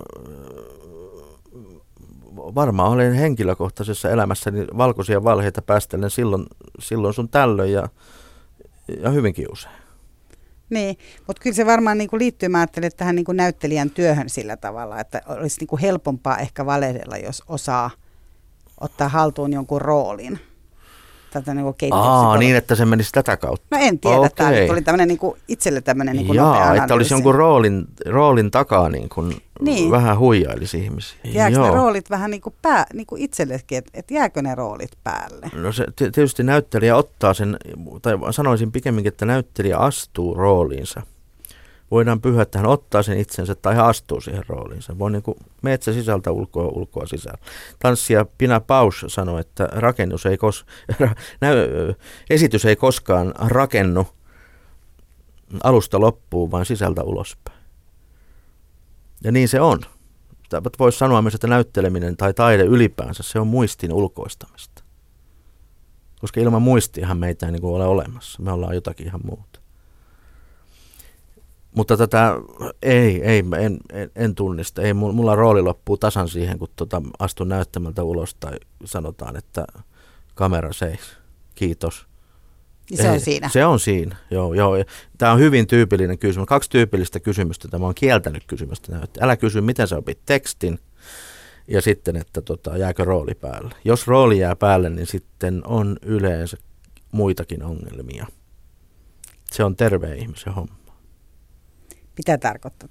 [2.35, 6.45] varmaan olen henkilökohtaisessa elämässäni valkoisia valheita päästellen silloin,
[6.79, 7.89] silloin sun tällöin ja,
[9.03, 9.75] ja hyvinkin usein.
[10.69, 14.29] Niin, mutta kyllä se varmaan niin kuin liittyy, mä ajattelen, tähän niin kuin näyttelijän työhön
[14.29, 17.91] sillä tavalla, että olisi niin kuin helpompaa ehkä valehdella, jos osaa
[18.81, 20.39] ottaa haltuun jonkun roolin
[21.31, 23.65] tätä niin Aa, niin, että se menisi tätä kautta.
[23.71, 24.29] No en tiedä, okay.
[24.35, 26.83] tämä tuli tämmöinen niin itselle tämmöinen niin Jaa, nopea analyysi.
[26.83, 29.91] että olisi jonkun roolin, roolin takaa niin kuin niin.
[29.91, 31.19] vähän huijailisi ihmisiä.
[31.23, 31.65] Jääkö Joo.
[31.65, 35.51] ne roolit vähän niin kuin, pää, niin kuin itsellekin, että et jääkö ne roolit päälle?
[35.55, 37.57] No se tietysti näyttelijä ottaa sen,
[38.01, 41.01] tai sanoisin pikemminkin, että näyttelijä astuu rooliinsa–
[41.91, 44.99] voidaan pyhä, että hän ottaa sen itsensä tai hän astuu siihen rooliinsa.
[44.99, 47.37] Voi niin kuin metsä sisältä ulkoa, ulkoa sisällä.
[47.79, 50.65] Tanssija Pina Paus sanoi, että rakennus ei kos,
[51.41, 51.49] nä,
[52.29, 54.07] esitys ei koskaan rakennu
[55.63, 57.59] alusta loppuun, vaan sisältä ulospäin.
[59.23, 59.79] Ja niin se on.
[60.79, 64.83] Voisi sanoa myös, että näytteleminen tai taide ylipäänsä, se on muistin ulkoistamista.
[66.21, 68.43] Koska ilman muistiahan meitä ei niin kuin ole olemassa.
[68.43, 69.58] Me ollaan jotakin ihan muuta.
[71.79, 72.35] Mutta tätä
[72.81, 74.81] ei, ei en, en, en tunnista.
[74.81, 78.51] Ei, mulla rooli loppuu tasan siihen, kun tota, astun näyttämältä ulos tai
[78.85, 79.65] sanotaan, että
[80.35, 80.99] kamera seis.
[81.55, 82.07] Kiitos.
[82.91, 83.49] Ja se ei, on siinä.
[83.49, 84.53] Se on siinä, joo.
[84.53, 84.73] joo.
[85.17, 86.47] Tämä on hyvin tyypillinen kysymys.
[86.47, 87.67] Kaksi tyypillistä kysymystä.
[87.67, 89.07] Tämä on kieltänyt kysymystä.
[89.19, 90.79] Älä kysy, miten sä opit tekstin
[91.67, 93.75] ja sitten, että tota, jääkö rooli päälle.
[93.85, 96.57] Jos rooli jää päälle, niin sitten on yleensä
[97.11, 98.27] muitakin ongelmia.
[99.51, 100.78] Se on terveen ihmisen homma.
[102.19, 102.89] Mitä tarkoittaa?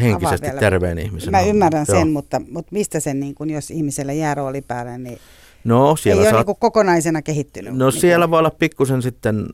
[0.00, 1.98] Henkisesti terveen ihmisen Mä ymmärrän Joo.
[1.98, 5.18] sen, mutta, mutta mistä sen, niin kun, jos ihmisellä jää rooli päälle, niin
[5.64, 6.46] No, siellä ei ole saat...
[6.46, 7.74] niin kokonaisena kehittynyt.
[7.74, 9.46] No niin siellä voi olla pikkusen sitten,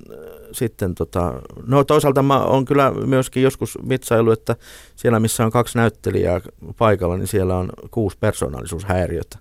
[0.53, 1.33] sitten tota,
[1.67, 4.57] no toisaalta mä oon kyllä myöskin joskus vitsailu, että
[4.97, 6.41] siellä missä on kaksi näyttelijää
[6.79, 9.39] paikalla, niin siellä on kuusi persoonallisuushäiriötä.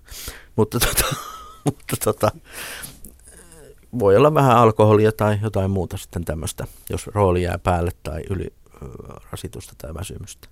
[0.56, 1.16] Mutta tota,
[1.64, 2.30] mutta tota,
[3.98, 8.52] voi olla vähän alkoholia tai jotain muuta sitten tämmöistä, jos rooli jää päälle tai yli
[9.30, 10.48] rasitusta tai väsymystä.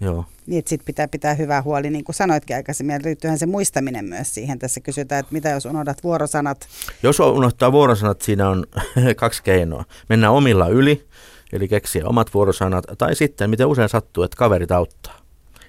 [0.00, 0.24] Joo.
[0.46, 4.04] Niin, että sit pitää pitää hyvää huoli, niin kuin sanoitkin aikaisemmin, ja liittyyhän se muistaminen
[4.04, 4.58] myös siihen.
[4.58, 6.68] Tässä kysytään, että mitä jos unohdat vuorosanat.
[7.02, 8.66] Jos unohtaa vuorosanat, siinä on
[9.16, 9.84] kaksi keinoa.
[10.08, 11.06] Mennään omilla yli,
[11.52, 15.20] eli keksiä omat vuorosanat, tai sitten, miten usein sattuu, että kaverit auttaa.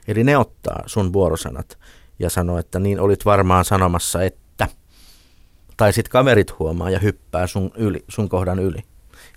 [0.07, 1.77] Eli ne ottaa sun vuorosanat
[2.19, 4.67] ja sanoo, että niin olit varmaan sanomassa, että.
[5.77, 8.83] Tai sitten kaverit huomaa ja hyppää sun, yli, sun kohdan yli.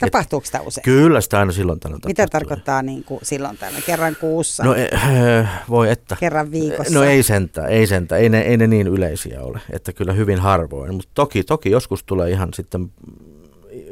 [0.00, 0.82] Tapahtuuko sitä usein?
[0.84, 2.48] Kyllä sitä aina silloin tällöin Mitä tapahtuu.
[2.48, 3.82] tarkoittaa niin kuin silloin tällöin?
[3.86, 4.64] Kerran kuussa?
[4.64, 6.16] No eh, voi että.
[6.20, 6.94] Kerran viikossa?
[6.94, 8.20] No ei sentään, ei sentään.
[8.20, 10.94] Ei ne, ei ne niin yleisiä ole, että kyllä hyvin harvoin.
[10.94, 12.92] Mutta toki, toki joskus tulee ihan sitten,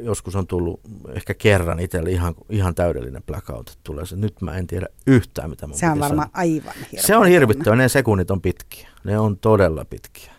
[0.03, 0.81] joskus on tullut
[1.15, 3.79] ehkä kerran itselle ihan, ihan täydellinen blackout.
[3.85, 6.41] Tulee se, nyt mä en tiedä yhtään, mitä mun Se on varmaan sanoa.
[6.43, 7.03] aivan hirveä.
[7.03, 8.89] Se on hirvittävä, ne sekunnit on pitkiä.
[9.05, 10.33] Ne on todella pitkiä.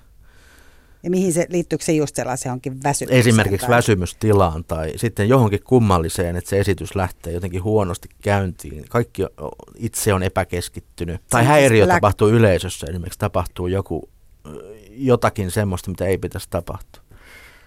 [1.03, 3.19] Ja mihin se, liittyykö se just sellaiseen johonkin väsymykseen?
[3.19, 8.85] Esimerkiksi tai- väsymystilaan tai sitten johonkin kummalliseen, että se esitys lähtee jotenkin huonosti käyntiin.
[8.89, 9.23] Kaikki
[9.75, 11.21] itse on epäkeskittynyt.
[11.29, 14.09] Tai Siis häiriö black- tapahtuu yleisössä, esimerkiksi tapahtuu joku,
[14.89, 17.03] jotakin semmoista, mitä ei pitäisi tapahtua.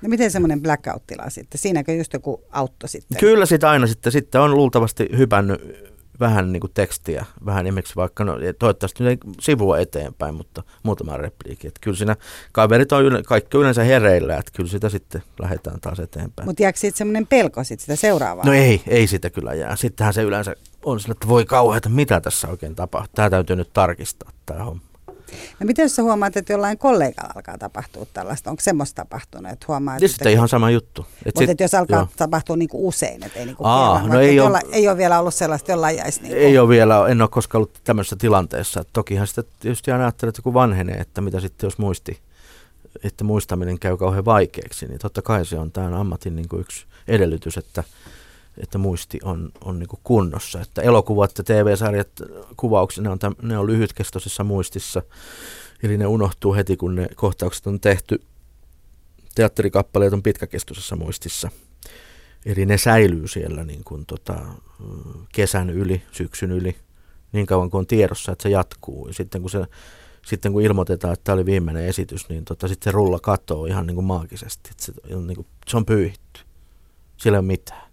[0.03, 1.59] No miten semmoinen blackout-tila sitten?
[1.61, 3.19] Siinäkö just joku autto sitten?
[3.21, 8.25] Kyllä sitä aina sitten, sitten on luultavasti hypännyt vähän niin kuin tekstiä, vähän esimerkiksi vaikka,
[8.25, 11.67] no, toivottavasti nyt ei sivua eteenpäin, mutta muutama repliikki.
[11.67, 12.17] Että kyllä siinä
[12.53, 16.49] kaverit on yle, kaikki yleensä hereillä, että kyllä sitä sitten lähdetään taas eteenpäin.
[16.49, 18.45] Mutta jääkö siitä semmoinen pelko sit sitä seuraavaa?
[18.45, 19.77] No ei, ei sitä kyllä jää.
[19.77, 23.13] Sittenhän se yleensä on sillä, että voi kauheata, mitä tässä oikein tapahtuu.
[23.15, 24.92] Tämä täytyy nyt tarkistaa, tämä homma.
[25.61, 28.51] No miten jos sä huomaat, että jollain kollegalla alkaa tapahtua tällaista?
[28.51, 31.07] Onko semmoista tapahtunut, että huomaa, Ja sitten ihan sama juttu.
[31.19, 32.09] Et Mutta sit- et jos alkaa joo.
[32.17, 35.19] tapahtua niinku usein, että ei niinku Aa, kerran, no ei oo- jolla, ei ole vielä
[35.21, 38.81] ollut sellaista, jollain jäisi niinku, Ei ole vielä, en ole koskaan ollut tämmöisessä tilanteessa.
[38.81, 42.19] Et tokihan sitä tietysti aina ajattelee, että kun vanhenee, että mitä sitten jos muisti,
[43.05, 46.87] että muistaminen käy kauhean vaikeaksi, niin totta kai se on tämän ammatin niin kuin yksi
[47.09, 47.85] edellytys, että,
[48.59, 50.61] että muisti on, on niin kunnossa.
[50.61, 52.09] Että elokuvat ja TV-sarjat,
[52.57, 55.03] kuvaukset, ne on, täm, ne on lyhytkestoisessa muistissa,
[55.83, 58.23] eli ne unohtuu heti, kun ne kohtaukset on tehty.
[59.35, 61.51] Teatterikappaleet on pitkäkestoisessa muistissa.
[62.47, 64.39] Eli ne säilyy siellä niin kuin tota,
[65.33, 66.77] kesän yli, syksyn yli,
[67.33, 69.09] niin kauan kuin on tiedossa, että se jatkuu.
[69.09, 69.65] Ja sitten kun, se,
[70.27, 73.87] sitten kun ilmoitetaan, että tämä oli viimeinen esitys, niin tota, sitten se rulla katoo ihan
[73.87, 74.71] niin kuin maagisesti.
[74.71, 76.41] Että se, on niin kuin, se on pyyhitty.
[77.17, 77.92] Sillä ei ole mitään.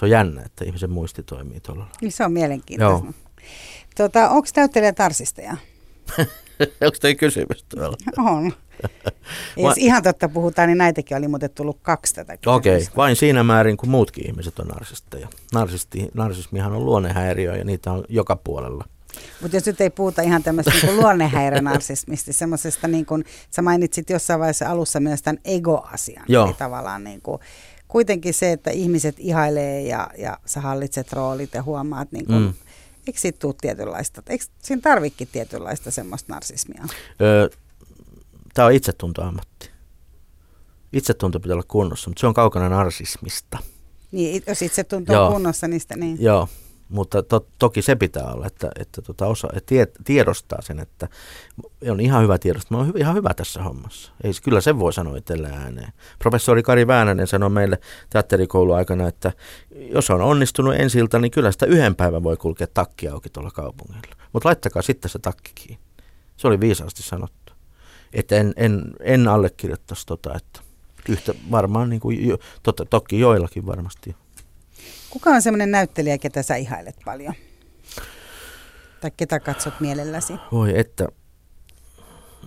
[0.00, 3.06] Se on jännä, että ihmisen muisti toimii tuolla niin se on mielenkiintoista.
[3.06, 3.14] Joo.
[3.96, 5.50] Tota, Onko näyttelijä tarsisteja?
[6.84, 7.96] Onko tämä kysymys tuolla?
[8.18, 8.52] On.
[9.56, 12.96] Ja jos ihan totta puhutaan, niin näitäkin oli muuten tullut kaksi tätä Okei, kysymystä.
[12.96, 15.28] vain siinä määrin kuin muutkin ihmiset on narsisteja.
[15.52, 18.84] Narsisti, narsismihan on luonnehäiriö ja niitä on joka puolella.
[19.40, 24.40] Mutta jos nyt ei puhuta ihan tämmöistä niin luonnehäiriönarsismista, semmoisesta niin kuin, sä mainitsit jossain
[24.40, 26.24] vaiheessa alussa myös tämän ego-asian.
[26.28, 26.46] Joo.
[26.46, 27.38] Eli tavallaan niin kuin,
[27.90, 32.52] kuitenkin se, että ihmiset ihailee ja, ja sä hallitset roolit ja huomaat, niin kuin, Mm.
[33.06, 36.84] eikö siitä tule tietynlaista, eikö siinä tarvikin tietynlaista semmoista narsismia?
[37.20, 37.48] Öö,
[38.54, 39.70] Tämä on itsetuntoammatti.
[40.92, 43.58] Itsetunto pitää olla kunnossa, mutta se on kaukana narsismista.
[44.12, 45.32] Niin, jos itse tuntuu Joo.
[45.32, 46.16] kunnossa, niin sitä niin.
[46.22, 46.48] Joo,
[46.90, 51.08] mutta to, toki se pitää olla, että, että tota osa, että tie, tiedostaa sen, että
[51.90, 54.12] on ihan hyvä tiedostaa, mä oon ihan hyvä tässä hommassa.
[54.24, 55.92] Ei, kyllä sen voi sanoa itselle ääneen.
[56.18, 57.78] Professori Kari Väänänen sanoi meille
[58.10, 59.32] teatterikouluaikana, että
[59.92, 63.50] jos on onnistunut ensi ilta, niin kyllä sitä yhden päivän voi kulkea takki auki tuolla
[63.50, 64.16] kaupungilla.
[64.32, 65.84] Mutta laittakaa sitten se takki kiinni.
[66.36, 67.52] Se oli viisaasti sanottu.
[68.12, 70.60] Että en, en, en allekirjoittaisi tota, että
[71.08, 74.16] yhtä varmaan niin kuin jo, totta, toki joillakin varmasti.
[75.10, 77.34] Kuka on semmoinen näyttelijä, ketä sä ihailet paljon?
[79.00, 80.32] Tai ketä katsot mielelläsi?
[80.52, 81.08] Voi että.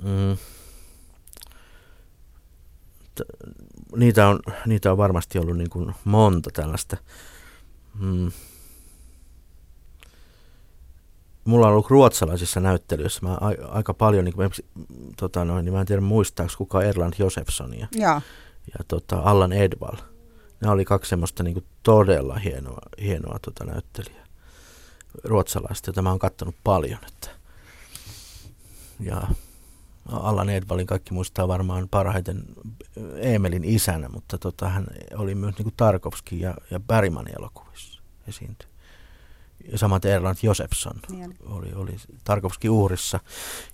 [0.03, 0.37] Mm.
[3.15, 3.21] T-
[3.95, 6.97] niitä, on, niitä on varmasti ollut niin kuin monta tällaista.
[7.99, 8.31] Mm.
[11.45, 14.49] Mulla on ollut ruotsalaisissa näyttelyissä mä a- aika paljon, niin kuin,
[15.17, 18.21] tota noin, niin mä en tiedä muistaako kuka Erland Josefssonia Joo.
[18.67, 19.97] ja tota Allan Edwall.
[20.63, 24.25] Ne oli kaksi semmoista niin kuin todella hienoa, hienoa tota näyttelijää
[25.23, 26.99] ruotsalaista, jota mä oon kattonut paljon.
[27.07, 27.29] Että.
[28.99, 29.21] Ja
[30.05, 32.43] Allan Edwallin kaikki muistaa varmaan parhaiten
[33.17, 38.69] Emelin isänä, mutta tota, hän oli myös niin kuin Tarkovski ja, ja Bergmanin elokuvissa esiintyi.
[39.71, 41.35] Ja samaten Erland Josefsson Niin.
[41.45, 43.19] oli, oli Tarkovski uhrissa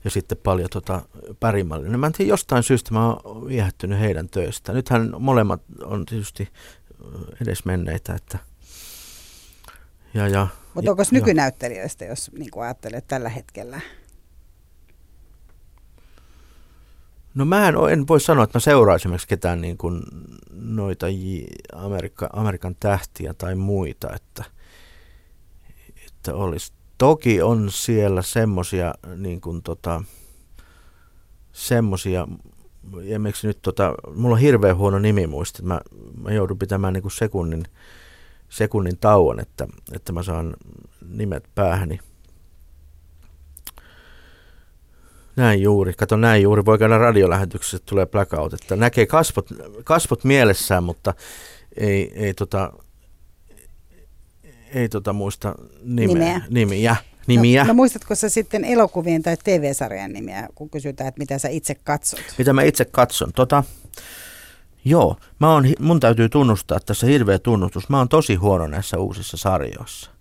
[0.03, 1.01] ja sitten paljon tota
[1.39, 1.97] Bergmanille.
[1.97, 4.73] Mä en tiedä, jostain syystä mä oon viehättynyt heidän töistä.
[4.73, 6.49] Nythän molemmat on tietysti
[7.41, 8.39] edesmenneitä, että
[10.13, 13.81] ja, ja, Mutta onko nykynäyttelijöistä, jos niin kuin ajattelet tällä hetkellä?
[17.35, 20.01] No mä en, en voi sanoa, että mä seuraisin esimerkiksi ketään niin kuin
[20.51, 21.05] noita
[21.73, 24.43] Amerikka, Amerikan tähtiä tai muita, että,
[26.07, 26.73] että olisi.
[26.97, 30.03] Toki on siellä semmosia niin kuin tota,
[31.51, 32.27] semmosia,
[33.03, 35.81] esimerkiksi nyt tota, mulla on hirveän huono nimimuisti, mä,
[36.21, 37.63] mä joudun pitämään niin kuin sekunnin,
[38.49, 40.55] sekunnin tauon, että, että mä saan
[41.09, 41.99] nimet päähäni.
[45.35, 45.93] Näin juuri.
[45.93, 46.65] Kato näin juuri.
[46.65, 48.53] Voi käydä radiolähetyksessä, tulee blackout.
[48.53, 49.49] Että näkee kasvot,
[49.83, 51.13] kasvot mielessään, mutta
[51.77, 52.73] ei, ei, tota,
[54.73, 56.13] ei tota muista nimeä.
[56.13, 56.41] Nimeä.
[56.49, 56.95] Nimiä.
[57.29, 57.63] Nimiä.
[57.63, 61.75] No, no muistatko sä sitten elokuvien tai TV-sarjan nimiä, kun kysytään, että mitä sä itse
[61.75, 62.19] katsot?
[62.37, 63.33] Mitä mä itse katson?
[63.35, 63.63] Tota,
[64.85, 67.89] joo, mä oon, hi- mun täytyy tunnustaa tässä hirveä tunnustus.
[67.89, 70.11] Mä oon tosi huono näissä uusissa sarjoissa.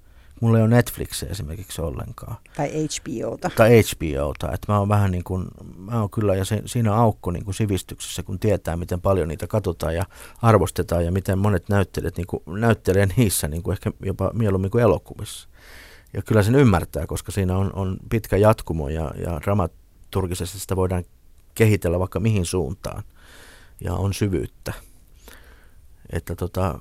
[0.41, 2.37] Mulla ei ole Netflixiä esimerkiksi ollenkaan.
[2.57, 3.51] Tai HBOta?
[3.57, 5.45] tai HBOta, että mä oon vähän niin kuin,
[5.77, 9.29] mä oon kyllä, ja se, siinä on aukko niin kuin sivistyksessä, kun tietää, miten paljon
[9.29, 10.05] niitä katsotaan ja
[10.43, 14.85] arvostetaan ja miten monet näyttelijät niin kuin, näyttelee niissä niin kuin ehkä jopa mieluummin kuin
[14.85, 15.49] elokuvissa.
[16.13, 21.05] Ja kyllä sen ymmärtää, koska siinä on, on pitkä jatkumo ja, ja dramaturgisesti sitä voidaan
[21.55, 23.03] kehitellä vaikka mihin suuntaan
[23.81, 24.73] ja on syvyyttä.
[26.13, 26.79] Että tota,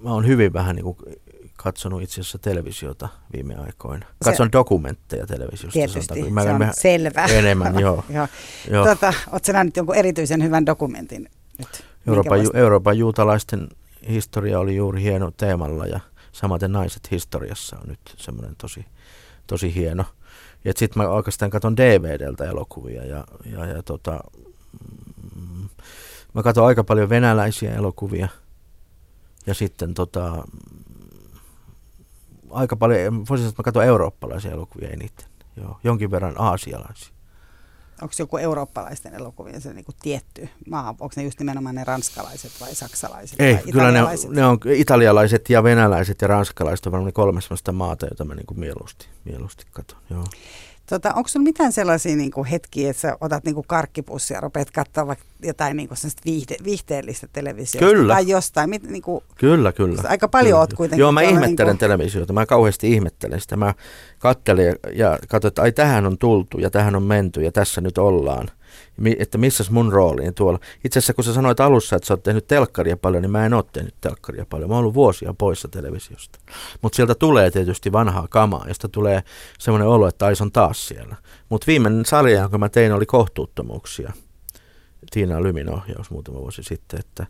[0.00, 0.96] mä oon hyvin vähän niin kuin
[1.56, 4.06] katsonut itse asiassa televisiota viime aikoina.
[4.06, 5.72] Se- Katson dokumentteja televisiosta.
[5.72, 6.40] Tietysti, sanotaanko.
[6.40, 7.24] se Mä- on mä- selvä.
[7.24, 8.04] Enemmän, joo.
[8.10, 8.28] joo.
[8.70, 8.86] joo.
[8.86, 11.28] Tota, Oletko nähnyt jonkun erityisen hyvän dokumentin
[11.58, 11.84] nyt?
[12.06, 13.68] Euroopan, ju, Euroopan juutalaisten
[14.08, 16.00] historia oli juuri hieno teemalla ja
[16.40, 18.84] samaten naiset historiassa on nyt semmoinen tosi,
[19.46, 20.04] tosi hieno.
[20.64, 24.20] Ja sitten mä oikeastaan katson DVDltä elokuvia ja, ja, ja tota,
[25.36, 25.68] mm,
[26.34, 28.28] mä katson aika paljon venäläisiä elokuvia
[29.46, 30.44] ja sitten tota,
[32.50, 35.26] aika paljon, voisin sanoa, että mä katson eurooppalaisia elokuvia eniten.
[35.56, 37.17] Joo, jonkin verran aasialaisia.
[38.02, 40.88] Onko joku eurooppalaisten elokuvien se niinku tietty maa?
[40.88, 44.30] Onko ne just nimenomaan ne ranskalaiset vai saksalaiset Ei, vai kyllä ne, on- italialaiset?
[44.30, 48.34] ne on italialaiset ja venäläiset ja ranskalaiset on varmaan ne kolme sellaista maata, joita mä
[48.34, 49.98] niinku mieluusti, mieluusti katson.
[50.10, 50.24] Joo.
[50.88, 55.06] Tota, onko sinulla mitään sellaisia niinku hetkiä, että sä otat niinku karkkipussia ja rupeat katsoa
[55.06, 57.86] vaikka jotain niinku sellaista viihde, viihteellistä televisiota?
[57.86, 58.14] Kyllä.
[58.14, 58.70] Tai jostain.
[58.70, 60.02] Mit, niinku, Kyllä, kyllä.
[60.08, 60.60] Aika paljon kyllä.
[60.60, 62.32] oot kuitenkin Joo, mä ihmettelen niinku- televisiota.
[62.32, 63.56] Mä kauheasti ihmettelen sitä.
[63.56, 63.74] Mä
[64.18, 67.80] katselen ja, ja katson, että ai tähän on tultu ja tähän on menty ja tässä
[67.80, 68.50] nyt ollaan.
[69.18, 70.58] Että missäs mun roolini tuolla.
[70.84, 73.54] Itse asiassa kun sä sanoit alussa, että sä oot tehnyt telkkaria paljon, niin mä en
[73.54, 74.70] ole tehnyt telkkaria paljon.
[74.70, 76.38] Mä oon ollut vuosia poissa televisiosta.
[76.82, 79.22] Mutta sieltä tulee tietysti vanhaa kamaa, josta tulee
[79.58, 81.16] semmoinen olo, että ai se on taas siellä.
[81.48, 84.12] Mutta viimeinen sarja, jonka mä tein, oli kohtuuttomuuksia.
[85.10, 87.26] Tiina Lymin ohjaus muutama vuosi sitten, että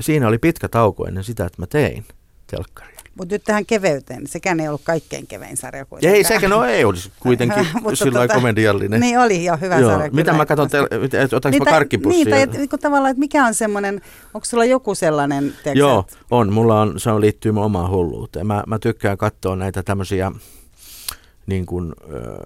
[0.00, 2.04] siinä oli pitkä tauko ennen sitä, että mä tein
[2.46, 3.05] telkkaria.
[3.18, 6.16] Mutta nyt tähän keveyteen, sekään ei ollut kaikkein kevein sarja kuitenkaan.
[6.16, 9.00] Ei, sekä no ei olisi kuitenkin Mutta sillä tota- komediallinen.
[9.00, 9.90] Niin oli jo hyvä Joo.
[9.90, 10.10] sarja.
[10.12, 10.66] Mitä mä katson,
[11.36, 12.24] otanko niin, mä karkkipussia?
[12.24, 14.00] Niin, tai et, niin tavallaan, että mikä on semmoinen,
[14.34, 16.52] onko sulla joku sellainen, tiedätkö, Joo, on.
[16.52, 18.46] Mulla on, se on liittyy mun omaan hulluuteen.
[18.46, 20.32] Mä, mä tykkään katsoa näitä tämmöisiä
[21.46, 22.36] niin kuin, öö,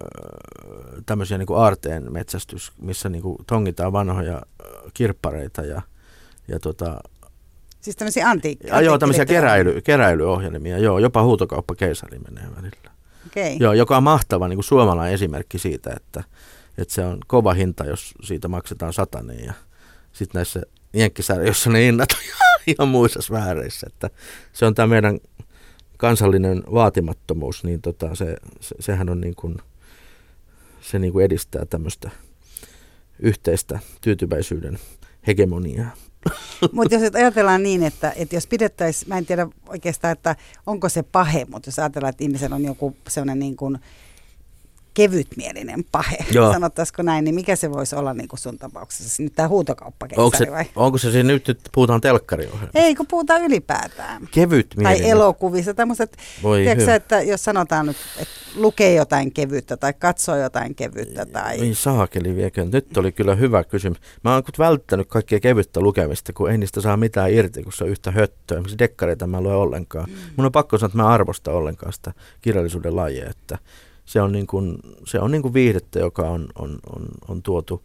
[1.05, 4.41] tämmöisiä niin kuin aarteen metsästys, missä niin kuin tongitaan vanhoja
[4.93, 5.81] kirppareita ja,
[6.47, 7.01] ja tota,
[7.81, 8.67] siis tämmöisiä antiikki.
[8.67, 12.91] ja joo, tämmöisiä keräily, keräilyohjelmia, joo, jopa huutokauppa keisari menee välillä.
[13.27, 13.57] Okei.
[13.59, 16.23] Joo, joka on mahtava niin kuin suomalainen esimerkki siitä, että,
[16.77, 19.53] että se on kova hinta, jos siitä maksetaan satanen ja
[20.13, 20.61] sitten näissä
[20.93, 22.17] jenkkisarjoissa ne hinnat on
[22.77, 24.09] ihan muissa sfääreissä, että
[24.53, 25.19] se on tämä meidän
[25.97, 29.57] kansallinen vaatimattomuus, niin tota, se, se, sehän on niin kuin,
[30.81, 32.09] se niin kuin edistää tämmöistä
[33.19, 34.79] yhteistä tyytyväisyyden
[35.27, 35.91] hegemoniaa.
[36.71, 41.03] Mutta jos ajatellaan niin, että, että jos pidettäisiin, mä en tiedä oikeastaan, että onko se
[41.03, 43.79] pahe, mutta jos ajatellaan, että ihmisellä on joku sellainen niin kuin
[44.93, 46.53] kevytmielinen pahe, Joo.
[46.53, 49.23] sanottaisiko näin, niin mikä se voisi olla niin kuin sun tapauksessa?
[49.23, 50.65] Nyt tämä Onko huutokauppakeisari se, vai?
[50.75, 52.79] onko se siinä nyt, nyt puhutaan telkkariohjelmasta?
[52.79, 54.27] Ei, kun puhutaan ylipäätään.
[54.31, 55.73] Kevyt Tai elokuvissa.
[55.73, 56.95] Tämmöiset, Voi tiedätkö, hyvä.
[56.95, 61.59] että jos sanotaan nyt, että lukee jotain kevyttä tai katsoo jotain kevyttä tai...
[61.59, 62.65] Ei saakeli viekö.
[62.71, 63.99] Nyt oli kyllä hyvä kysymys.
[64.23, 67.89] Mä oon välttänyt kaikkea kevyttä lukemista, kun ei niistä saa mitään irti, kun se on
[67.89, 68.55] yhtä höttöä.
[68.55, 70.09] Esimerkiksi dekkareita mä en lue ollenkaan.
[70.09, 70.15] Mm.
[70.37, 73.57] Mun on pakko sanoa, että mä en arvosta ollenkaan sitä kirjallisuuden lajia, että
[74.05, 77.83] se on niin kuin, se on niin kuin viihdettä, joka on, on, on, on tuotu,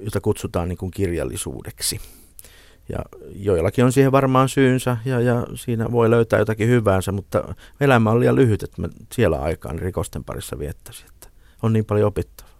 [0.00, 2.00] jota kutsutaan niin kuin kirjallisuudeksi.
[2.88, 2.98] Ja
[3.34, 8.20] joillakin on siihen varmaan syynsä ja, ja siinä voi löytää jotakin hyväänsä, mutta elämä on
[8.20, 11.06] liian lyhyt, että mä siellä aikaan rikosten parissa viettäisin.
[11.06, 11.28] Että
[11.62, 12.52] on niin paljon opittavaa.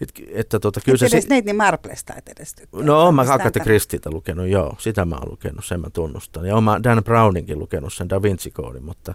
[0.00, 2.82] Et, että tota, kyllä Kyllä se, edes si- Neiti Marplesta et edes tykkää.
[2.82, 4.74] No oon mä Agatha tä- Christietä lukenut, joo.
[4.78, 6.46] Sitä mä oon lukenut, sen mä tunnustan.
[6.46, 9.14] Ja oon mä Dan Browninkin lukenut sen Da Vinci-koodin, mutta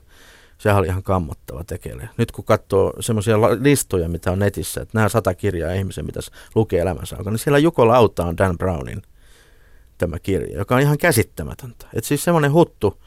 [0.62, 2.10] sehän oli ihan kammottava tekele.
[2.18, 6.82] Nyt kun katsoo semmoisia listoja, mitä on netissä, että nämä sata kirjaa ihmisen pitäisi lukea
[6.82, 9.02] elämänsä aikana, niin siellä Juko Lauta on Dan Brownin
[9.98, 11.86] tämä kirja, joka on ihan käsittämätöntä.
[11.94, 13.04] Että siis semmoinen huttu,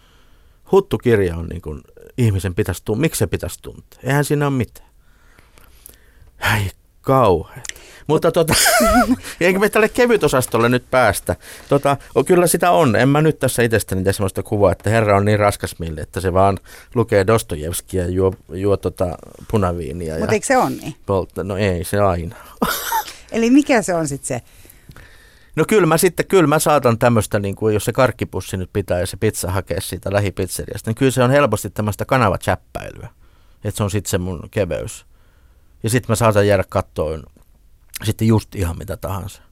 [0.73, 1.81] huttu kirja on niin kuin
[2.19, 3.01] ihmisen pitäisi tuntea.
[3.01, 4.01] Miksi se pitäisi tuntea?
[4.03, 4.89] Eihän siinä ole mitään.
[6.41, 6.71] Ai
[7.05, 7.63] kauhean.
[8.07, 8.55] Mutta tota,
[9.41, 11.37] eikö me tälle kevytosastolle nyt päästä?
[11.69, 12.97] Tota, o, kyllä sitä on.
[12.97, 16.21] En mä nyt tässä itsestäni tee sellaista kuvaa, että herra on niin raskas mille, että
[16.21, 16.59] se vaan
[16.95, 19.19] lukee Dostojevskia ja juo, juo tota
[19.51, 20.19] punaviiniä.
[20.19, 20.95] Mutta eikö se on niin?
[21.07, 21.45] poltta.
[21.45, 22.37] No ei se aina.
[23.33, 24.43] Eli mikä se on sitten se?
[25.57, 29.01] No kyllä mä sitten, kyllä mä saatan tämmöistä, niin kuin, jos se karkkipussi nyt pitää
[29.01, 33.09] ja se pizza hakee siitä lähipizzeriasta, niin kyllä se on helposti tämmöistä kanavachäppäilyä.
[33.65, 35.07] Että se on sitten se mun keveys.
[35.85, 37.23] Ja sitten mä saatan jäädä kattoon
[38.05, 39.43] sitten just ihan mitä tahansa.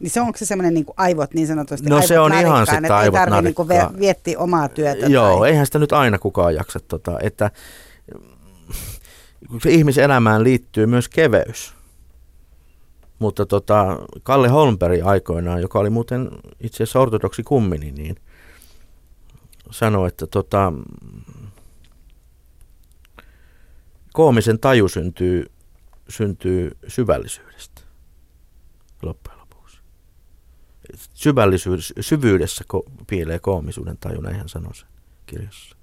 [0.00, 2.84] Niin se onko se semmoinen niin aivot niin sanotusti No aivot se on ihan sitten
[2.84, 4.00] että aivot ei tarvitse niin narikkaan.
[4.00, 5.06] vietti omaa työtä.
[5.06, 5.50] Joo, tai...
[5.50, 6.80] eihän sitä nyt aina kukaan jaksa.
[6.80, 7.50] Tota, että
[9.62, 11.74] se ihmiselämään liittyy myös keveys.
[13.18, 16.30] Mutta tota, Kalle Holmberg aikoinaan, joka oli muuten
[16.60, 18.16] itse asiassa ortodoksi kummini, niin
[19.70, 20.72] sanoi, että tota,
[24.12, 25.51] koomisen taju syntyy,
[26.12, 27.82] syntyy syvällisyydestä
[29.02, 29.78] loppujen lopuksi.
[31.14, 34.88] Syvällisyydessä, syvyydessä ko- piilee koomisuuden taju, näin hän sanoi sen
[35.26, 35.76] kirjassa.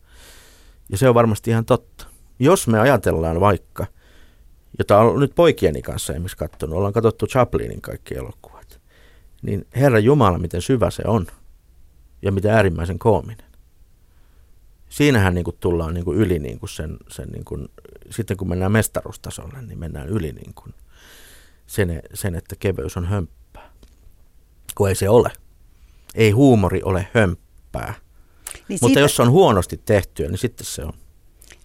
[0.90, 2.08] Ja se on varmasti ihan totta.
[2.40, 3.86] Jos me ajatellaan vaikka,
[4.80, 8.82] jota on nyt poikieni kanssa esimerkiksi katsonut, ollaan katsottu Chaplinin kaikki elokuvat,
[9.42, 11.28] niin Herra Jumala, miten syvä se on
[12.22, 13.50] ja miten äärimmäisen koominen.
[14.90, 17.70] Siinähän niin kuin tullaan niin kuin yli niin kuin sen, sen niin kuin,
[18.10, 20.74] sitten kun mennään mestaruustasolle, niin mennään yli niin kuin
[21.68, 23.70] sen, sen, että keveys on hömppää.
[24.76, 25.32] Kun ei se ole.
[26.16, 27.93] Ei huumori ole hömppää.
[28.53, 30.93] Niin, Mutta siitä, jos se on huonosti tehtyä, niin sitten se on.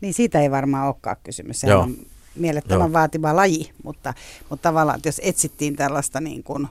[0.01, 1.61] niin siitä ei varmaan olekaan kysymys.
[1.61, 1.83] Se Joo.
[1.83, 1.97] on
[2.35, 2.93] mielettömän Joo.
[2.93, 4.15] vaativa laji, mutta,
[4.51, 6.69] mutta tavallaan, että jos etsittiin tällaista niin kuin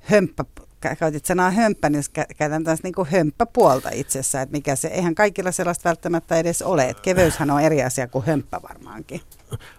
[0.00, 0.44] hömppä,
[0.80, 2.04] käytit sanaa hömppä, niin
[2.36, 7.02] käytän taas niin hömppäpuolta itsessä, että mikä se, eihän kaikilla sellaista välttämättä edes ole, että
[7.02, 9.20] keveyshän on eri asia kuin hömppä varmaankin.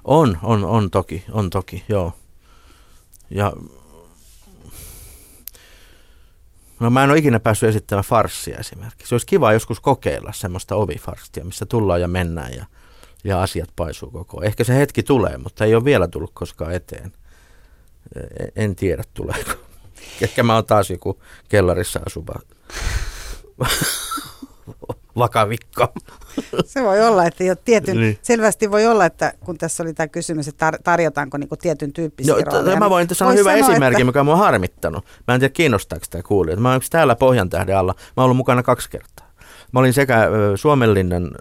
[0.03, 2.13] On, on, on toki, on toki, joo.
[3.29, 3.53] Ja
[6.81, 9.07] No mä en ole ikinä päässyt esittämään farssia esimerkiksi.
[9.07, 12.65] Se olisi kiva joskus kokeilla semmoista ovifarssia, missä tullaan ja mennään ja,
[13.23, 14.43] ja asiat paisuu koko.
[14.43, 17.13] Ehkä se hetki tulee, mutta ei ole vielä tullut koskaan eteen.
[18.39, 19.51] E- En tiedä tuleeko.
[20.21, 22.39] Ehkä mä oon taas joku kellarissa asuva
[25.17, 25.87] vakavikko.
[26.65, 28.17] Se voi olla, että jo tietyn, Niin.
[28.21, 32.33] selvästi voi olla, että kun tässä oli tämä kysymys, että tar- tarjotaanko niinku tietyn tyyppisiä
[32.33, 32.75] No, rooleja.
[32.77, 35.05] mä niin voin tässä sanoa hyvä sanoa, esimerkki, Että, mikä mua on harmittanut.
[35.27, 36.59] Mä en tiedä kiinnostaako sitä kuulijat.
[36.59, 37.93] Mä oon yksi täällä Pohjantähden alla.
[37.97, 39.31] Mä oon ollut mukana kaksi kertaa.
[39.71, 41.31] Mä olin sekä Suomenlinnan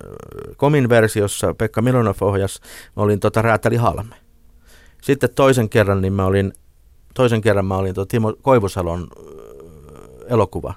[0.57, 2.61] komin versiossa, Pekka Milonov ohjas,
[2.97, 4.15] mä olin tota Räätäli Halme.
[5.03, 6.53] Sitten toisen kerran, niin mä olin,
[7.15, 9.09] toisen kerran mä olin tuo Timo Koivusalon
[10.29, 10.75] elokuva,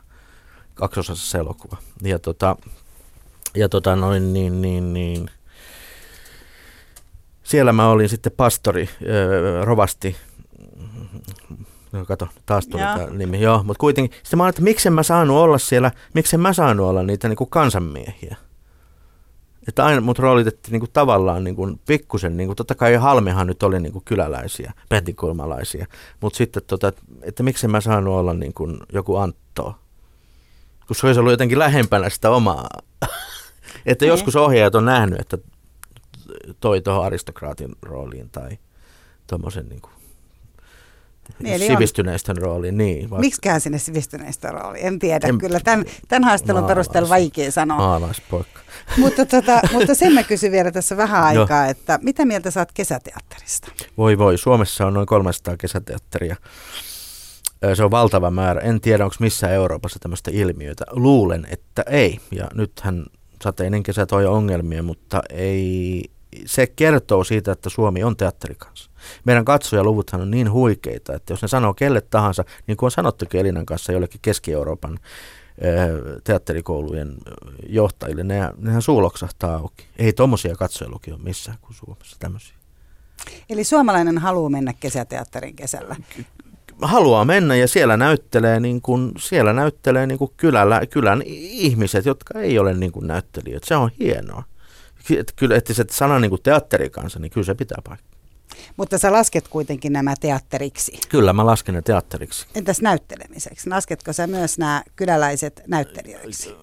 [0.73, 1.77] kaksosassa elokuva.
[2.03, 2.55] Ja tota,
[3.55, 5.29] ja tota noin niin, niin, niin.
[7.43, 10.15] Siellä mä olin sitten pastori, öö, rovasti,
[11.91, 15.03] no kato, taas tuli tämä nimi, joo, mutta kuitenkin, sitten mä ajattelin, että miksen mä
[15.03, 18.37] saanut olla siellä, miksen mä saanut olla niitä niin kuin kansanmiehiä.
[19.67, 23.47] Että aina mut roolitettiin niin kuin tavallaan niin kuin pikkusen, niin kuin, totta kai Halmehan
[23.47, 25.85] nyt oli niin kuin kyläläisiä, pettikulmalaisia,
[26.21, 29.75] mutta sitten tota, että, että miksen mä saanut olla niin kuin joku Antto,
[30.87, 32.69] kun se olisi ollut jotenkin lähempänä sitä omaa.
[33.85, 34.09] että Niin.
[34.09, 35.37] joskus ohjaajat on nähnyt, että
[36.59, 38.57] toi tuohon aristokraatin rooliin tai
[39.27, 39.93] tuommoisen niin kuin,
[41.39, 41.71] Niin, eli on.
[41.71, 42.77] sivistyneistön rooliin.
[42.77, 44.77] Niin, vaikka Miksiköhän sinne sivistyneistä rooli?
[44.85, 45.27] En tiedä.
[45.27, 47.77] En- Kyllä tämän, tämän haastelun Maalais- perusteella vaikea sanoa.
[47.77, 48.59] maalaispoika.
[48.97, 53.71] mutta, tota, mutta sen mä kysyn vielä tässä vähän aikaa, että mitä mieltä saat kesäteatterista?
[53.97, 56.35] Voi voi, Suomessa on noin 300 kesäteatteria.
[57.73, 58.61] Se on valtava määrä.
[58.61, 60.85] En tiedä, onko missä Euroopassa tämmöistä ilmiötä.
[60.91, 62.19] Luulen, että ei.
[62.31, 63.05] Ja nythän
[63.43, 66.03] sateinen kesä toi ongelmia, mutta ei.
[66.45, 68.89] Se kertoo siitä, että Suomi on teatterikansa.
[69.25, 73.41] Meidän katsojaluvuthan on niin huikeita, että jos ne sanoo kelle tahansa, niin kuin on sanottukin
[73.41, 74.99] Elinan kanssa jollekin Keski-Euroopan
[76.23, 77.15] teatterikoulujen
[77.69, 79.85] johtajille, ne, nehän suu loksahtaa auki.
[79.97, 82.55] Ei tommosia katsojalukia ole missään kuin Suomessa, tämmöisiä.
[83.49, 85.95] Eli suomalainen haluaa mennä kesäteatterin kesällä.
[86.81, 92.39] haluaa mennä ja siellä näyttelee, niin kuin, siellä näyttelee niin kuin kylällä, kylän ihmiset, jotka
[92.39, 93.67] ei ole niin kuin näyttelijöitä.
[93.67, 94.43] Se on hienoa.
[95.35, 98.12] Kyllä, että se sana niin kuin teatterikansa, niin kyllä se pitää paikkaa.
[98.77, 100.99] Mutta sä lasket kuitenkin nämä teatteriksi.
[101.09, 102.47] Kyllä mä lasken ne teatteriksi.
[102.55, 103.69] Entäs näyttelemiseksi?
[103.69, 106.55] Lasketko sä myös nämä kyläläiset näyttelijöiksi?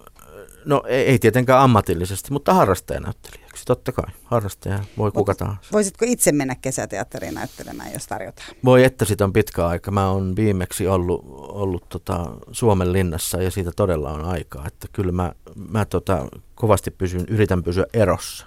[0.64, 4.04] No ei, ei tietenkään ammatillisesti, mutta harrastajanäyttelijäksi, totta kai.
[4.24, 5.62] Harrastaja voi kuka tahansa.
[5.72, 8.48] Voisitko itse mennä kesäteatteriin näyttelemään, jos tarjotaan?
[8.64, 9.90] Voi että siitä on pitkä aika.
[9.90, 14.66] Mä oon viimeksi ollut, ollut tota Suomen linnassa ja siitä todella on aikaa.
[14.66, 15.32] Että kyllä mä,
[15.70, 18.46] mä tota, kovasti pysyn, yritän pysyä erossa,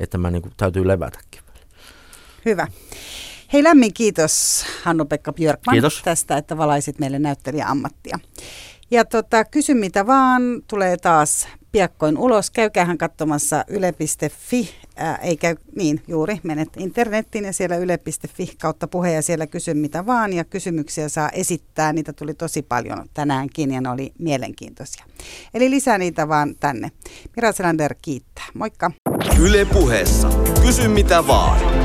[0.00, 1.41] että mä niin kuin, täytyy levätäkin.
[2.44, 2.66] Hyvä.
[3.52, 6.02] Hei lämmin kiitos Hannu-Pekka Björkman Kiitos.
[6.04, 8.18] tästä, että valaisit meille näyttelijäammattia.
[8.90, 12.50] Ja tota, kysy mitä vaan, tulee taas piakkoin ulos.
[12.50, 19.12] Käykäähän katsomassa yle.fi, ää, ei käy, niin juuri, menet internettiin ja siellä yle.fi kautta puhe
[19.12, 21.92] ja siellä kysy mitä vaan ja kysymyksiä saa esittää.
[21.92, 25.04] Niitä tuli tosi paljon tänäänkin ja ne oli mielenkiintoisia.
[25.54, 26.90] Eli lisää niitä vaan tänne.
[27.36, 28.44] Mira Selander kiittää.
[28.54, 28.90] Moikka!
[29.40, 30.30] Yle puheessa.
[30.62, 31.81] Kysy mitä vaan.